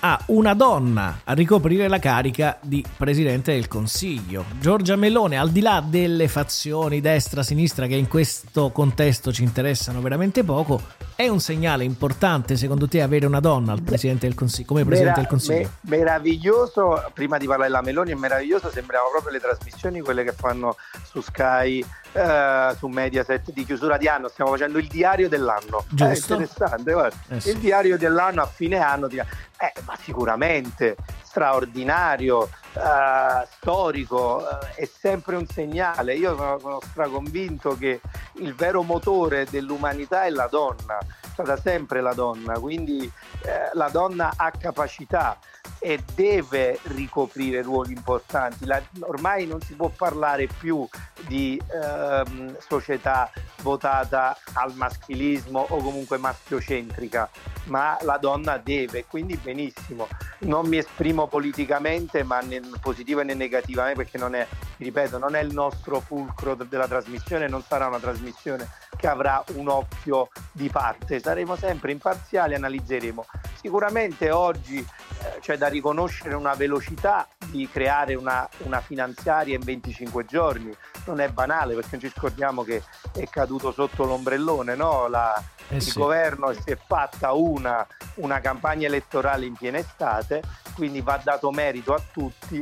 ha 0.08 0.22
una 0.28 0.54
donna 0.54 1.22
a 1.24 1.34
ricoprire 1.34 1.88
la 1.88 1.98
carica 1.98 2.60
di 2.62 2.86
Presidente 2.96 3.54
del 3.54 3.68
Consiglio. 3.68 4.46
Giorgia 4.60 4.96
Melone, 4.96 5.36
al 5.36 5.50
di 5.50 5.62
là 5.62 5.84
delle 5.84 6.28
fazioni 6.28 7.02
destra-sinistra 7.02 7.88
che 7.88 7.96
in 7.96 8.08
questo 8.08 8.70
contesto 8.70 9.34
ci 9.34 9.42
interessano 9.42 10.02
veramente 10.02 10.44
poco, 10.44 10.80
È 11.16 11.30
un 11.30 11.40
segnale 11.40 11.86
importante 11.86 12.58
secondo 12.58 12.90
te 12.90 13.02
avere 13.02 13.26
una 13.26 13.40
donna 13.40 13.72
al 13.72 13.82
presidente 13.82 14.28
del 14.28 14.36
Consiglio, 14.36 14.68
come 14.68 14.84
Presidente 14.84 15.22
Mera- 15.22 15.30
del 15.30 15.40
Consiglio? 15.40 15.70
me- 15.80 15.98
meraviglioso, 15.98 17.10
prima 17.14 17.38
di 17.38 17.46
parlare 17.48 17.70
della 17.70 17.82
Meloni, 17.82 18.12
è 18.12 18.16
meraviglioso, 18.16 18.70
sembrava 18.70 19.08
proprio 19.10 19.32
le 19.32 19.40
trasmissioni 19.40 20.02
quelle 20.02 20.26
che 20.26 20.34
fanno 20.34 20.76
su 21.10 21.22
Sky, 21.22 21.86
eh, 22.16 22.74
su 22.78 22.88
Mediaset 22.88 23.52
di 23.52 23.66
chiusura 23.66 23.98
di 23.98 24.08
anno, 24.08 24.30
stiamo 24.30 24.52
facendo 24.52 24.78
il 24.78 24.88
diario 24.88 25.28
dell'anno. 25.28 25.84
Giusto. 25.90 26.06
È 26.06 26.38
interessante, 26.40 26.94
guarda. 26.94 27.18
Eh 27.28 27.40
sì. 27.42 27.50
Il 27.50 27.58
diario 27.58 27.98
dell'anno 27.98 28.42
a 28.42 28.46
fine 28.46 28.80
anno, 28.80 29.08
ti- 29.08 29.18
eh, 29.18 29.74
ma 29.86 29.98
sicuramente 30.02 30.96
straordinario, 31.24 32.50
eh, 32.74 33.48
storico, 33.58 34.48
eh, 34.50 34.76
è 34.76 34.86
sempre 34.86 35.36
un 35.36 35.46
segnale. 35.48 36.16
Io 36.16 36.36
sono, 36.36 36.60
sono 36.60 36.80
straconvinto 36.82 37.78
che 37.78 38.00
il 38.40 38.56
vero 38.56 38.84
motore 38.84 39.46
dell'umanità 39.50 40.24
è 40.24 40.30
la 40.30 40.48
donna, 40.50 40.98
stata 41.36 41.58
sempre 41.58 42.00
la 42.00 42.14
donna, 42.14 42.58
quindi 42.60 43.12
eh, 43.42 43.70
la 43.74 43.90
donna 43.90 44.32
ha 44.38 44.52
capacità 44.52 45.38
e 45.80 46.02
deve 46.16 46.80
ricoprire 46.84 47.62
ruoli 47.62 47.92
importanti. 47.92 48.66
La- 48.66 48.82
ormai 49.02 49.46
non 49.46 49.60
si 49.60 49.74
può 49.74 49.90
parlare 49.90 50.48
più 50.48 50.88
di 51.28 51.62
ehm, 51.74 52.58
società 52.60 53.30
votata 53.62 54.38
al 54.54 54.74
maschilismo 54.76 55.66
o 55.68 55.78
comunque 55.78 56.18
maschiocentrica, 56.18 57.30
ma 57.66 57.98
la 58.02 58.18
donna 58.18 58.58
deve, 58.58 59.06
quindi 59.06 59.36
benissimo. 59.36 60.08
Non 60.40 60.68
mi 60.68 60.78
esprimo 60.78 61.28
politicamente, 61.28 62.24
ma 62.24 62.40
né 62.40 62.62
positivo 62.80 63.24
né 63.24 63.34
negativamente, 63.34 64.04
perché 64.04 64.18
non 64.18 64.36
è, 64.36 64.48
ripeto, 64.78 65.18
non 65.18 65.36
è 65.36 65.42
il 65.42 65.54
nostro 65.54 66.00
fulcro 66.00 66.56
de- 66.56 66.68
della 66.70 66.88
trasmissione, 66.88 67.48
non 67.48 67.62
sarà 67.64 67.88
una 67.88 68.00
trasmissione 68.00 68.70
che 69.06 69.12
avrà 69.12 69.44
un 69.54 69.68
occhio 69.68 70.30
di 70.52 70.68
parte, 70.68 71.20
saremo 71.20 71.56
sempre 71.56 71.92
imparziali, 71.92 72.56
analizzeremo. 72.56 73.24
Sicuramente 73.62 74.32
oggi 74.32 74.80
eh, 74.80 75.40
c'è 75.42 75.58
da 75.58 75.68
riconoscere 75.68 76.34
una 76.34 76.56
velocità 76.56 77.28
di 77.46 77.70
creare 77.72 78.16
una, 78.16 78.50
una 78.64 78.82
finanziaria 78.82 79.54
in 79.54 79.62
25 79.64 80.26
giorni, 80.26 80.76
non 81.06 81.20
è 81.20 81.30
banale 81.30 81.76
perché 81.76 81.90
non 81.92 82.00
ci 82.02 82.12
scordiamo 82.18 82.64
che 82.64 82.82
è 83.14 83.30
caduto 83.30 83.72
sotto 83.72 84.06
l'ombrellone, 84.06 84.74
no? 84.76 85.08
La- 85.08 85.40
Eh 85.68 85.76
il 85.76 85.82
sì. 85.84 86.00
governo 86.00 86.52
si 86.54 86.72
è 86.72 86.76
fatta 86.76 87.34
una, 87.34 87.86
una 88.16 88.40
campagna 88.40 88.88
elettorale 88.88 89.46
in 89.46 89.54
piena 89.54 89.78
estate, 89.78 90.42
quindi 90.74 91.02
va 91.02 91.20
dato 91.24 91.52
merito 91.52 91.94
a 91.94 92.02
tutti. 92.12 92.58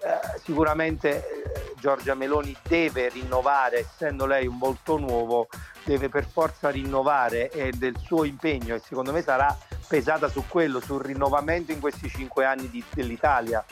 Eh, 0.00 0.38
sicuramente 0.44 1.37
Giorgia 1.78 2.14
Meloni 2.14 2.56
deve 2.66 3.08
rinnovare, 3.08 3.80
essendo 3.80 4.26
lei 4.26 4.46
un 4.46 4.58
volto 4.58 4.96
nuovo, 4.96 5.48
deve 5.84 6.08
per 6.08 6.26
forza 6.26 6.70
rinnovare 6.70 7.50
e 7.50 7.72
del 7.72 7.96
suo 7.98 8.24
impegno 8.24 8.74
e 8.74 8.80
secondo 8.80 9.12
me 9.12 9.22
sarà 9.22 9.56
pesata 9.86 10.28
su 10.28 10.44
quello, 10.46 10.80
sul 10.80 11.02
rinnovamento 11.02 11.72
in 11.72 11.80
questi 11.80 12.08
cinque 12.08 12.44
anni 12.44 12.68
di- 12.68 12.84
dell'Italia, 12.92 13.64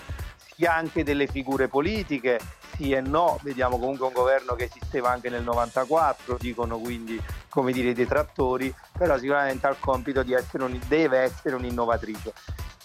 sia 0.55 0.75
anche 0.75 1.05
delle 1.05 1.27
figure 1.27 1.69
politiche, 1.69 2.41
sì 2.77 2.93
e 2.93 3.01
no, 3.01 3.39
vediamo 3.43 3.79
comunque 3.79 4.07
un 4.07 4.13
governo 4.13 4.55
che 4.55 4.65
esisteva 4.65 5.11
anche 5.11 5.29
nel 5.29 5.43
94, 5.43 6.37
dicono 6.39 6.79
quindi 6.79 7.21
come 7.49 7.73
dire 7.73 7.91
i 7.91 7.95
detrattori, 7.95 8.75
però 8.97 9.19
sicuramente 9.19 9.67
ha 9.67 9.71
il 9.71 9.77
compito 9.79 10.23
di 10.23 10.33
essere 10.33 10.65
un, 10.65 10.79
deve 10.89 11.19
essere 11.19 11.55
un'innovatrice. 11.55 12.33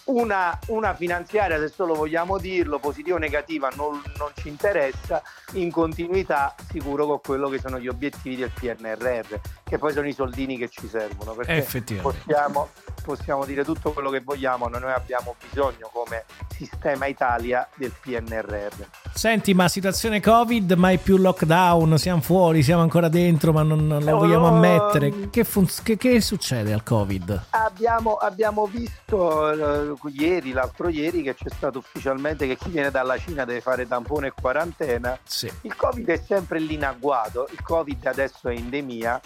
Una, 0.04 0.58
una 0.66 0.94
finanziaria, 0.94 1.58
se 1.58 1.68
solo 1.68 1.94
vogliamo 1.94 2.38
dirlo, 2.38 2.78
positiva 2.78 3.16
o 3.16 3.18
negativa, 3.20 3.70
non, 3.76 4.02
non 4.18 4.30
ci 4.34 4.48
interessa, 4.48 5.22
in 5.52 5.70
continuità 5.70 6.54
sicuro 6.70 7.06
con 7.06 7.20
quello 7.20 7.48
che 7.48 7.58
sono 7.58 7.78
gli 7.78 7.86
obiettivi 7.86 8.36
del 8.36 8.50
PNRR, 8.50 9.38
che 9.72 9.78
poi 9.78 9.94
sono 9.94 10.06
i 10.06 10.12
soldini 10.12 10.58
che 10.58 10.68
ci 10.68 10.86
servono. 10.86 11.32
Perché 11.32 11.64
possiamo, 12.02 12.68
possiamo 13.02 13.46
dire 13.46 13.64
tutto 13.64 13.92
quello 13.92 14.10
che 14.10 14.20
vogliamo, 14.20 14.68
noi 14.68 14.92
abbiamo 14.92 15.34
bisogno 15.48 15.88
come 15.90 16.26
sistema 16.54 17.06
Italia 17.06 17.66
del 17.76 17.90
PNRR. 17.98 18.84
Senti, 19.14 19.54
ma 19.54 19.68
situazione 19.68 20.20
Covid, 20.20 20.72
mai 20.72 20.98
più 20.98 21.16
lockdown, 21.16 21.96
siamo 21.96 22.20
fuori, 22.20 22.62
siamo 22.62 22.82
ancora 22.82 23.08
dentro, 23.08 23.52
ma 23.52 23.62
non, 23.62 23.86
non 23.86 24.04
lo 24.04 24.18
vogliamo 24.18 24.50
no. 24.50 24.56
ammettere. 24.56 25.30
Che, 25.30 25.42
fun- 25.44 25.66
che- 25.82 25.96
che 25.96 26.20
succede 26.20 26.74
al 26.74 26.82
Covid? 26.82 27.44
Abbiamo, 27.50 28.16
abbiamo 28.16 28.66
visto 28.66 29.90
eh, 29.90 29.94
ieri, 30.12 30.52
l'altro 30.52 30.90
ieri, 30.90 31.22
che 31.22 31.34
c'è 31.34 31.48
stato 31.48 31.78
ufficialmente 31.78 32.46
che 32.46 32.58
chi 32.58 32.68
viene 32.68 32.90
dalla 32.90 33.16
Cina 33.16 33.46
deve 33.46 33.62
fare 33.62 33.88
tampone 33.88 34.26
e 34.26 34.32
quarantena. 34.38 35.18
Sì. 35.24 35.50
Il 35.62 35.74
Covid 35.74 36.08
è 36.08 36.22
sempre 36.26 36.58
lì 36.58 36.74
in 36.74 36.84
agguato, 36.84 37.48
il 37.50 37.62
Covid 37.62 38.04
adesso 38.06 38.50
è 38.50 38.54
endemia, 38.54 39.18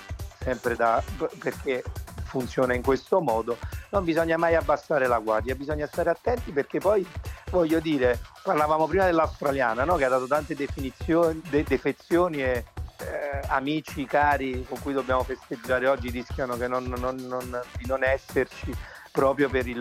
sempre 0.46 0.76
da, 0.76 1.02
perché 1.40 1.82
funziona 2.22 2.72
in 2.74 2.82
questo 2.82 3.20
modo, 3.20 3.56
non 3.90 4.04
bisogna 4.04 4.36
mai 4.36 4.54
abbassare 4.54 5.08
la 5.08 5.18
guardia, 5.18 5.56
bisogna 5.56 5.88
stare 5.88 6.10
attenti 6.10 6.52
perché 6.52 6.78
poi, 6.78 7.04
voglio 7.50 7.80
dire, 7.80 8.20
parlavamo 8.44 8.86
prima 8.86 9.06
dell'australiana, 9.06 9.84
no? 9.84 9.96
che 9.96 10.04
ha 10.04 10.08
dato 10.08 10.28
tante 10.28 10.54
definizioni, 10.54 11.42
de- 11.50 11.64
defezioni 11.64 12.44
e 12.44 12.64
eh, 12.98 13.40
amici 13.48 14.06
cari 14.06 14.64
con 14.68 14.80
cui 14.80 14.92
dobbiamo 14.92 15.22
festeggiare 15.24 15.86
oggi 15.88 16.10
rischiano 16.10 16.54
non- 16.54 16.94
non- 16.96 17.16
non- 17.16 17.60
di 17.76 17.86
non 17.86 18.02
esserci 18.04 18.72
proprio 19.10 19.48
per 19.50 19.66
il, 19.66 19.78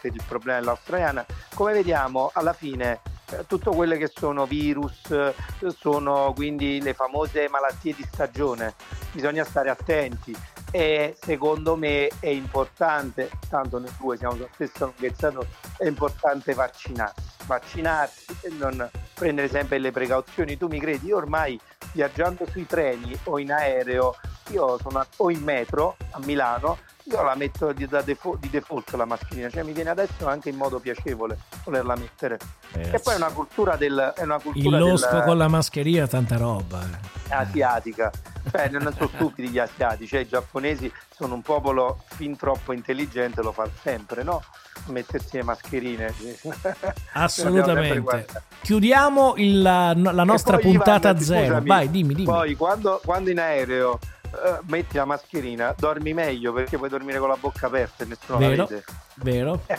per 0.00 0.14
il 0.14 0.22
problema 0.26 0.58
dell'australiana. 0.60 1.26
Come 1.54 1.72
vediamo, 1.74 2.30
alla 2.32 2.52
fine 2.54 3.00
tutto 3.46 3.72
quelle 3.72 3.96
che 3.96 4.10
sono 4.12 4.46
virus, 4.46 5.10
eh, 5.10 5.34
sono 5.76 6.32
quindi 6.34 6.80
le 6.80 6.94
famose 6.94 7.48
malattie 7.48 7.94
di 7.94 8.06
stagione, 8.10 8.74
bisogna 9.12 9.44
stare 9.44 9.70
attenti. 9.70 10.34
E 10.70 11.16
secondo 11.20 11.76
me 11.76 12.08
è 12.18 12.28
importante, 12.28 13.30
tanto 13.48 13.78
noi 13.78 13.90
due 13.98 14.16
siamo 14.16 14.34
sulla 14.34 14.48
stessa 14.52 14.84
lunghezza, 14.84 15.32
è 15.78 15.86
importante 15.86 16.54
vaccinarsi, 16.54 17.22
vaccinarsi 17.46 18.36
e 18.42 18.48
non 18.50 18.90
prendere 19.14 19.48
sempre 19.48 19.78
le 19.78 19.90
precauzioni. 19.90 20.58
Tu 20.58 20.66
mi 20.66 20.80
credi, 20.80 21.06
io 21.06 21.16
ormai 21.16 21.58
viaggiando 21.92 22.46
sui 22.50 22.66
treni 22.66 23.18
o 23.24 23.38
in 23.38 23.52
aereo, 23.52 24.16
io 24.48 24.78
sono 24.78 25.06
o 25.16 25.30
in 25.30 25.42
metro 25.42 25.96
a 26.10 26.18
Milano, 26.24 26.78
io 27.08 27.22
la 27.22 27.34
metto 27.36 27.72
di, 27.72 27.86
defo- 28.04 28.36
di 28.40 28.50
default 28.50 28.92
la 28.94 29.04
mascherina, 29.04 29.48
cioè 29.48 29.62
mi 29.62 29.72
viene 29.72 29.90
adesso 29.90 30.26
anche 30.26 30.48
in 30.48 30.56
modo 30.56 30.78
piacevole 30.80 31.38
volerla 31.64 31.94
mettere. 31.96 32.38
E 32.72 32.98
poi 33.00 33.14
è 33.14 33.16
una 33.16 33.30
cultura 33.30 33.76
del... 33.76 34.12
È 34.16 34.22
una 34.22 34.36
Il 34.36 34.42
cultura 34.42 34.78
losco 34.78 35.14
del, 35.14 35.22
con 35.24 35.38
la 35.38 35.48
mascherina, 35.48 36.06
tanta 36.08 36.36
roba. 36.36 36.82
eh. 36.82 37.34
asiatica. 37.34 38.10
Cioè, 38.50 38.68
non 38.68 38.92
sono 38.96 39.08
stupidi 39.14 39.48
gli 39.50 39.58
asiatici, 39.58 40.06
cioè, 40.08 40.20
i 40.20 40.28
giapponesi 40.28 40.92
sono 41.14 41.34
un 41.34 41.42
popolo 41.42 42.02
fin 42.14 42.36
troppo 42.36 42.72
intelligente, 42.72 43.40
lo 43.42 43.52
fa 43.52 43.68
sempre, 43.82 44.22
no? 44.22 44.42
Mettersi 44.86 45.36
le 45.36 45.42
mascherine. 45.44 46.14
Assolutamente. 47.12 48.26
Chiudiamo 48.62 49.34
il- 49.36 49.62
la, 49.62 49.92
la 49.96 50.24
nostra 50.24 50.58
puntata 50.58 51.10
Ivan, 51.10 51.22
zero. 51.22 51.44
scusami, 51.46 51.66
Vai, 51.68 51.90
dimmi, 51.90 52.14
dimmi. 52.14 52.26
Poi 52.26 52.54
quando, 52.56 53.00
quando 53.04 53.30
in 53.30 53.38
aereo 53.38 53.98
eh, 54.44 54.58
metti 54.66 54.96
la 54.96 55.04
mascherina, 55.04 55.74
dormi 55.78 56.12
meglio 56.14 56.52
perché 56.52 56.76
puoi 56.76 56.88
dormire 56.88 57.18
con 57.18 57.28
la 57.28 57.36
bocca 57.38 57.66
aperta 57.66 58.04
e 58.04 58.06
nessuno 58.06 58.38
la 58.38 58.48
Vero, 58.48 58.66
vede. 58.66 58.84
vero. 59.16 59.60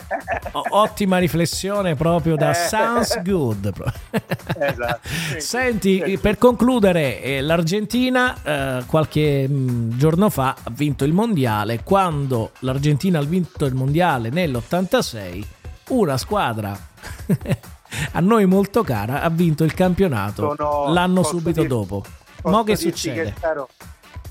O- 0.52 0.62
ottima 0.70 1.18
riflessione 1.18 1.94
proprio 1.94 2.36
da 2.36 2.50
Eh. 2.50 2.54
Sounds 2.68 3.22
Good. 3.22 3.72
Esatto. 4.58 5.08
Senti, 5.38 6.18
per 6.20 6.38
concludere, 6.38 7.20
eh, 7.22 7.40
l'Argentina 7.40 8.36
eh, 8.42 8.84
qualche 8.86 9.46
mh, 9.48 9.96
giorno 9.96 10.30
fa 10.30 10.56
ha 10.62 10.70
vinto 10.70 11.04
il 11.04 11.12
mondiale. 11.12 11.82
Quando 11.82 12.52
l'Argentina 12.60 13.18
ha 13.18 13.22
vinto 13.22 13.64
il 13.66 13.74
mondiale 13.74 14.30
nell'86, 14.30 15.44
una 15.88 16.16
squadra 16.16 16.76
a 18.12 18.20
noi 18.20 18.44
molto 18.46 18.82
cara 18.82 19.22
ha 19.22 19.30
vinto 19.30 19.64
il 19.64 19.74
campionato 19.74 20.54
Sono- 20.56 20.92
l'anno 20.92 21.22
subito 21.22 21.60
dir- 21.60 21.68
dopo. 21.68 22.02
Mo 22.44 22.62
che 22.64 22.76
succede? 22.76 23.34
sarò- 23.38 23.66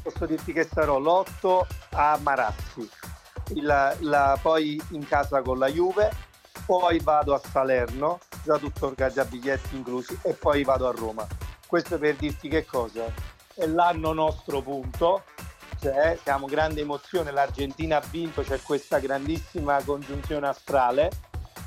posso 0.10 0.26
dirti 0.26 0.54
che 0.54 0.65
sarò 0.72 1.00
l'8 1.00 1.65
a 1.91 2.17
Marassi, 2.22 2.89
il- 3.56 3.96
la- 4.00 4.39
poi 4.41 4.82
in 4.91 5.06
casa 5.06 5.41
con 5.41 5.58
la 5.60 5.67
Juve, 5.67 6.10
poi 6.65 7.00
vado 7.00 7.34
a 7.34 7.41
Salerno, 7.52 8.20
già 8.43 8.58
tutto 8.58 8.88
organizzato, 8.88 9.30
biglietti 9.30 9.76
inclusi, 9.76 10.17
e 10.24 10.34
poi 10.34 10.63
vado 10.63 10.88
a 10.88 10.91
Roma. 10.91 11.28
Questo 11.65 11.98
per 11.98 12.15
dirti 12.15 12.48
che 12.48 12.65
cosa? 12.65 13.04
È 13.54 13.65
l'anno 13.65 14.13
nostro 14.13 14.62
punto, 14.62 15.24
cioè 15.82 16.17
siamo 16.24 16.46
grande 16.48 16.82
emozione, 16.82 17.32
l'Argentina 17.32 17.98
ha 17.98 18.04
vinto, 18.10 18.41
c'è 18.43 18.62
questa 18.62 19.00
grandissima 19.00 19.82
congiunzione 19.84 20.48
astrale, 20.48 21.12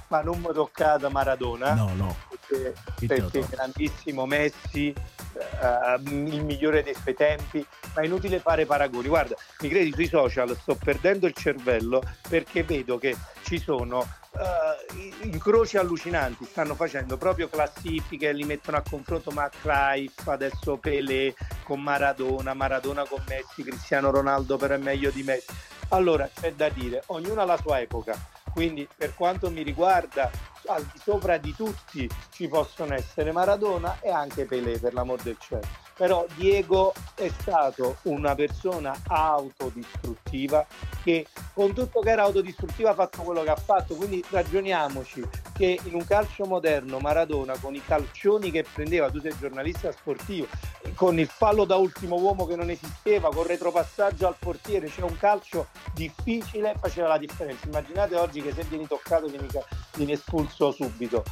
ma 0.09 0.23
non 0.23 0.39
mi 0.41 0.53
toccata 0.53 1.09
Maradona 1.11 1.75
No, 1.75 1.91
no. 1.95 2.17
Perché, 2.51 2.75
perché 3.07 3.47
grandissimo 3.49 4.27
Messi, 4.27 4.93
eh, 4.93 6.01
il 6.05 6.45
migliore 6.45 6.83
dei 6.83 6.95
suoi 6.95 7.15
tempi, 7.15 7.65
ma 7.95 8.03
è 8.03 8.05
inutile 8.05 8.41
fare 8.41 8.67
paragoni. 8.67 9.09
Guarda, 9.09 9.37
mi 9.61 9.69
credi 9.69 9.93
sui 9.93 10.07
social 10.07 10.57
sto 10.57 10.75
perdendo 10.75 11.27
il 11.27 11.35
cervello 11.35 12.03
perché 12.29 12.65
vedo 12.65 12.99
che 12.99 13.17
ci 13.43 13.59
sono 13.59 14.07
eh, 14.33 15.13
incroci 15.23 15.77
allucinanti, 15.77 16.45
stanno 16.45 16.75
facendo 16.75 17.17
proprio 17.17 17.49
classifiche, 17.49 18.33
li 18.33 18.45
mettono 18.45 18.77
a 18.77 18.83
confronto 18.89 19.31
McCrife, 19.31 20.31
adesso 20.31 20.77
Pelé 20.77 21.35
con 21.65 21.81
Maradona, 21.81 22.55
Maradona 22.55 23.05
con 23.07 23.23
Messi, 23.29 23.63
Cristiano 23.63 24.11
Ronaldo 24.11 24.57
però 24.57 24.75
è 24.75 24.79
meglio 24.79 25.11
di 25.11 25.23
Messi. 25.23 25.53
Allora 25.93 26.29
c'è 26.33 26.53
da 26.53 26.69
dire, 26.69 27.03
ognuno 27.07 27.41
ha 27.41 27.45
la 27.45 27.57
sua 27.57 27.81
epoca, 27.81 28.17
quindi 28.53 28.87
per 28.97 29.15
quanto 29.15 29.51
mi 29.51 29.63
riguarda 29.63 30.31
al 30.73 30.85
di 30.85 30.99
sopra 31.03 31.37
di 31.37 31.55
tutti 31.55 32.09
ci 32.31 32.49
possono 32.49 32.95
essere 32.95 33.33
Maradona 33.33 33.99
e 34.01 34.11
anche 34.11 34.45
Pelé 34.45 34.79
per 34.79 34.95
l'amor 34.95 35.21
del 35.23 35.37
cielo 35.39 35.90
però 36.01 36.25
Diego 36.35 36.95
è 37.15 37.31
stato 37.41 37.99
una 38.05 38.35
persona 38.35 38.97
autodistruttiva 39.07 40.67
che 41.05 41.27
con 41.53 41.75
tutto 41.75 42.01
che 42.01 42.09
era 42.09 42.23
autodistruttiva 42.23 42.93
ha 42.93 42.95
fatto 42.95 43.21
quello 43.21 43.43
che 43.43 43.51
ha 43.51 43.57
fatto, 43.57 43.95
quindi 43.97 44.25
ragioniamoci 44.31 45.23
che 45.53 45.79
in 45.83 45.93
un 45.93 46.07
calcio 46.07 46.47
moderno 46.47 47.01
Maradona 47.01 47.59
con 47.59 47.75
i 47.75 47.85
calcioni 47.85 48.51
che 48.51 48.65
prendeva, 48.73 49.11
tu 49.11 49.21
sei 49.21 49.37
giornalista 49.39 49.93
sportivo, 49.93 50.47
con 50.95 51.19
il 51.19 51.29
fallo 51.29 51.67
da 51.67 51.77
ultimo 51.77 52.17
uomo 52.17 52.47
che 52.47 52.57
non 52.57 52.71
esisteva, 52.71 53.29
con 53.29 53.43
il 53.43 53.49
retropassaggio 53.49 54.27
al 54.27 54.37
portiere, 54.39 54.87
c'era 54.87 55.05
un 55.05 55.19
calcio 55.19 55.67
difficile, 55.93 56.77
faceva 56.81 57.09
la 57.09 57.19
differenza. 57.19 57.67
Immaginate 57.67 58.17
oggi 58.17 58.41
che 58.41 58.55
se 58.55 58.65
vieni 58.71 58.87
toccato 58.87 59.27
vieni, 59.27 59.49
vieni 59.97 60.13
espulso 60.13 60.73
subito 60.73 61.25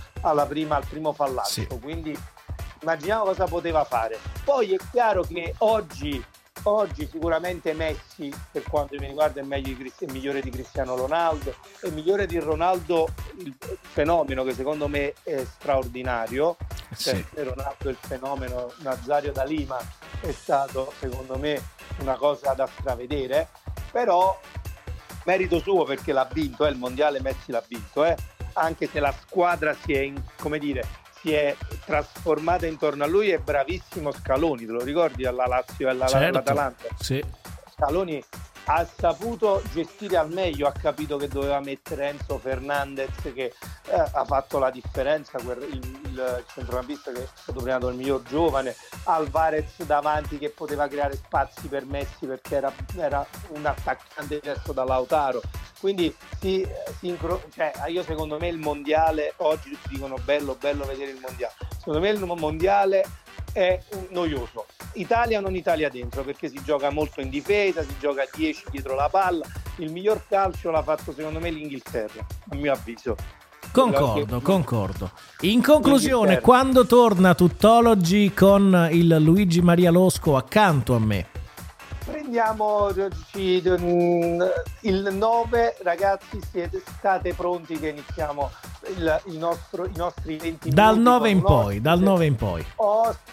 prima, 0.47 0.77
al 0.77 0.85
primo 0.87 1.15
fallato, 1.15 1.49
sì. 1.49 1.67
quindi 1.81 2.15
immaginiamo 2.81 3.25
cosa 3.25 3.47
poteva 3.47 3.85
fare. 3.85 4.19
Poi 4.45 4.75
è 4.75 4.77
chiaro 4.91 5.23
che 5.23 5.55
oggi, 5.59 6.23
oggi 6.65 7.09
sicuramente 7.11 7.73
Messi, 7.73 8.33
per 8.51 8.63
quanto 8.65 8.97
mi 8.99 9.07
riguarda, 9.07 9.41
è, 9.41 9.45
meglio 9.45 9.75
di, 9.75 9.93
è 9.99 10.11
migliore 10.11 10.41
di 10.41 10.51
Cristiano 10.51 10.97
Ronaldo, 10.97 11.55
è 11.81 11.89
migliore 11.89 12.27
di 12.27 12.39
Ronaldo 12.39 13.09
il 13.39 13.55
fenomeno 13.81 14.45
che 14.45 14.55
secondo 14.55 14.89
me 14.89 15.15
è 15.23 15.45
straordinario. 15.45 16.57
Cioè, 16.97 17.15
sì. 17.15 17.43
Ronaldo 17.43 17.91
il 17.91 17.99
fenomeno 18.01 18.73
Nazario 18.79 19.31
da 19.33 19.45
Lima 19.45 19.79
è 20.21 20.33
stato 20.33 20.93
secondo 20.99 21.37
me 21.37 21.63
una 22.01 22.15
cosa 22.15 22.55
da 22.55 22.67
stravedere, 22.67 23.49
però 23.91 24.39
merito 25.25 25.59
suo 25.61 25.85
perché 25.85 26.13
l'ha 26.13 26.29
vinto, 26.33 26.65
eh, 26.65 26.71
il 26.71 26.79
mondiale 26.79 27.21
Messi 27.21 27.53
l'ha 27.53 27.63
vinto, 27.67 28.05
eh, 28.05 28.17
anche 28.55 28.89
se 28.89 28.99
la 28.99 29.13
squadra 29.13 29.75
si 29.75 29.93
è, 29.93 30.01
in, 30.01 30.21
come 30.41 30.59
dire, 30.59 30.87
si 31.21 31.33
è 31.33 31.57
trasformata 31.85 32.67
intorno 32.67 33.05
a 33.05 33.07
lui 33.07 33.31
è 33.31 33.39
bravissimo 33.39 34.13
Scaloni, 34.13 34.67
te 34.67 34.73
lo 34.73 34.83
ricordi 34.83 35.25
alla 35.25 35.47
Lazio 35.47 35.87
e 35.87 35.91
alla, 35.91 36.07
certo, 36.07 36.27
all'Atalanta? 36.27 36.85
Sì. 36.99 37.25
Scaloni 37.75 38.23
ha 38.71 38.87
saputo 38.87 39.63
gestire 39.73 40.19
al 40.19 40.31
meglio, 40.31 40.67
ha 40.67 40.73
capito 40.73 41.17
che 41.17 41.29
doveva 41.29 41.59
mettere 41.61 42.09
Enzo 42.09 42.39
Fernandez 42.39 43.11
che 43.23 43.55
eh, 43.87 43.99
ha 44.13 44.25
fatto 44.27 44.59
la 44.59 44.71
differenza, 44.71 45.39
quel, 45.39 45.63
il, 45.63 46.01
il, 46.05 46.45
centrocampista 46.53 47.11
che 47.11 47.23
è 47.23 47.29
stato 47.35 47.61
premiato 47.61 47.89
il 47.89 47.97
miglior 47.97 48.23
giovane, 48.25 48.77
Alvarez 49.05 49.83
davanti 49.85 50.37
che 50.37 50.51
poteva 50.51 50.87
creare 50.87 51.17
spazi 51.17 51.67
per 51.69 51.87
Messi 51.87 52.27
perché 52.27 52.57
era, 52.57 52.73
era 52.97 53.27
un 53.49 53.65
attaccante 53.65 54.39
diverso 54.39 54.73
da 54.73 54.85
Lautaro. 54.85 55.41
Quindi 55.81 56.15
si, 56.39 56.67
si 56.99 57.09
incro- 57.09 57.45
cioè, 57.55 57.73
io 57.87 58.03
secondo 58.03 58.39
me 58.39 58.49
il 58.49 58.59
mondiale, 58.59 59.33
oggi 59.39 59.71
tutti 59.71 59.89
dicono 59.89 60.17
bello, 60.25 60.57
bello 60.57 60.85
vedere 60.85 61.13
il 61.13 61.21
mondiale, 61.21 61.55
secondo 61.79 62.01
me 62.01 62.11
il 62.11 62.23
mondiale 62.23 63.05
è 63.53 63.81
noioso. 64.11 64.67
Italia 65.01 65.41
non 65.41 65.55
Italia 65.55 65.89
dentro 65.89 66.23
perché 66.23 66.49
si 66.49 66.61
gioca 66.63 66.91
molto 66.91 67.21
in 67.21 67.31
difesa, 67.31 67.83
si 67.83 67.95
gioca 68.01 68.23
a 68.23 68.29
10 68.33 68.65
dietro 68.71 68.95
la 68.95 69.09
palla. 69.09 69.47
Il 69.77 69.93
miglior 69.93 70.25
calcio 70.29 70.71
l'ha 70.71 70.83
fatto 70.83 71.13
secondo 71.13 71.39
me 71.39 71.51
l'Inghilterra, 71.51 72.27
a 72.51 72.55
mio 72.57 72.73
avviso. 72.73 73.17
Concordo, 73.71 74.41
concordo. 74.41 75.11
In 75.43 75.63
conclusione, 75.63 76.41
quando 76.41 76.87
torna 76.87 77.35
Tuttologi 77.35 78.33
con 78.33 78.89
il 78.91 79.15
Luigi 79.19 79.61
Maria 79.61 79.91
Losco 79.91 80.37
accanto 80.37 80.95
a 80.95 80.99
me? 80.99 81.27
Prendiamo 82.05 82.89
il 84.81 85.09
9, 85.13 85.77
ragazzi, 85.83 86.41
siete, 86.51 86.83
state 86.97 87.35
pronti 87.35 87.79
che 87.79 87.89
iniziamo 87.89 88.51
il, 88.97 89.23
il 89.27 89.39
nostro, 89.39 89.87
i 89.87 89.97
nostri 89.97 90.37
20 90.37 90.71
dal 90.71 90.99
9 90.99 91.31
in 91.31 91.43
poi, 91.43 91.81
dal 91.81 92.01
9 92.01 92.27
in 92.27 92.37
poi. 92.37 92.67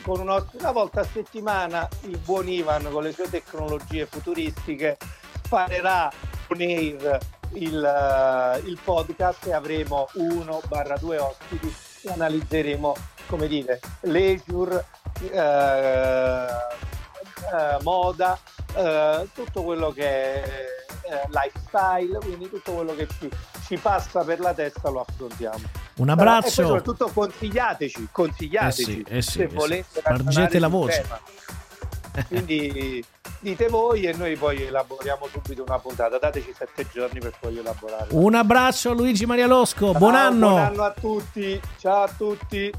con 0.01 0.19
un 0.19 0.29
ospite, 0.29 0.57
una 0.57 0.71
volta 0.71 1.01
a 1.01 1.05
settimana 1.05 1.87
il 2.01 2.17
buon 2.17 2.47
Ivan 2.47 2.89
con 2.91 3.03
le 3.03 3.11
sue 3.11 3.29
tecnologie 3.29 4.05
futuristiche 4.05 4.97
sparerà 5.43 6.11
con 6.47 6.59
air 6.59 7.19
il, 7.53 8.61
il 8.65 8.79
podcast 8.83 9.45
e 9.47 9.53
avremo 9.53 10.07
uno 10.13 10.61
barra 10.67 10.97
due 10.97 11.17
ospiti 11.17 11.73
e 12.03 12.11
analizzeremo 12.11 12.95
come 13.27 13.47
dire 13.47 13.79
leisure 14.01 14.85
eh, 15.21 16.45
eh, 17.53 17.77
moda 17.81 18.37
eh, 18.75 19.27
tutto 19.33 19.63
quello 19.63 19.91
che 19.91 20.03
è 20.03 20.65
eh, 21.09 21.21
lifestyle 21.29 22.17
quindi 22.19 22.49
tutto 22.49 22.73
quello 22.73 22.95
che 22.95 23.07
ci, 23.19 23.29
ci, 23.65 23.77
passa 23.77 24.23
per 24.23 24.39
la 24.39 24.53
testa 24.53 24.89
lo 24.89 25.05
affrontiamo 25.07 25.63
un 25.95 26.09
abbraccio 26.09 26.47
e 26.47 26.51
soprattutto 26.51 27.09
consigliateci 27.13 28.07
consigliateci 28.11 28.81
eh 28.81 29.05
sì, 29.05 29.15
eh 29.15 29.21
sì, 29.21 29.31
se 29.31 29.43
eh 29.43 29.47
volete 29.47 29.87
sì. 29.91 29.99
spargete 29.99 30.59
la 30.59 30.67
voce 30.67 31.05
quindi 32.27 33.03
dite 33.39 33.67
voi 33.67 34.03
e 34.03 34.13
noi 34.13 34.35
poi 34.35 34.63
elaboriamo 34.63 35.27
subito 35.31 35.63
una 35.63 35.79
puntata. 35.79 36.17
Dateci 36.17 36.53
sette 36.57 36.87
giorni 36.91 37.19
per 37.19 37.33
poi 37.39 37.57
elaborare. 37.57 38.07
Un 38.11 38.35
abbraccio 38.35 38.93
Luigi 38.93 39.25
Maria 39.25 39.47
Losco, 39.47 39.91
buon 39.91 40.13
Ciao, 40.13 40.27
anno! 40.27 40.49
Buon 40.49 40.61
anno 40.61 40.83
a 40.83 40.93
tutti, 40.99 41.59
ciao 41.77 42.03
a 42.03 42.09
tutti. 42.15 42.71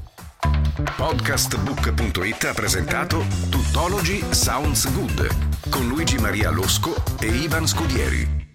Podcastbook.it 0.95 2.43
ha 2.43 2.53
presentato 2.53 3.25
Tuttology 3.49 4.23
Sounds 4.33 4.91
Good 4.93 5.69
con 5.69 5.87
Luigi 5.87 6.17
Maria 6.17 6.49
Losco 6.49 6.93
e 7.19 7.27
Ivan 7.27 7.65
Scudieri. 7.65 8.36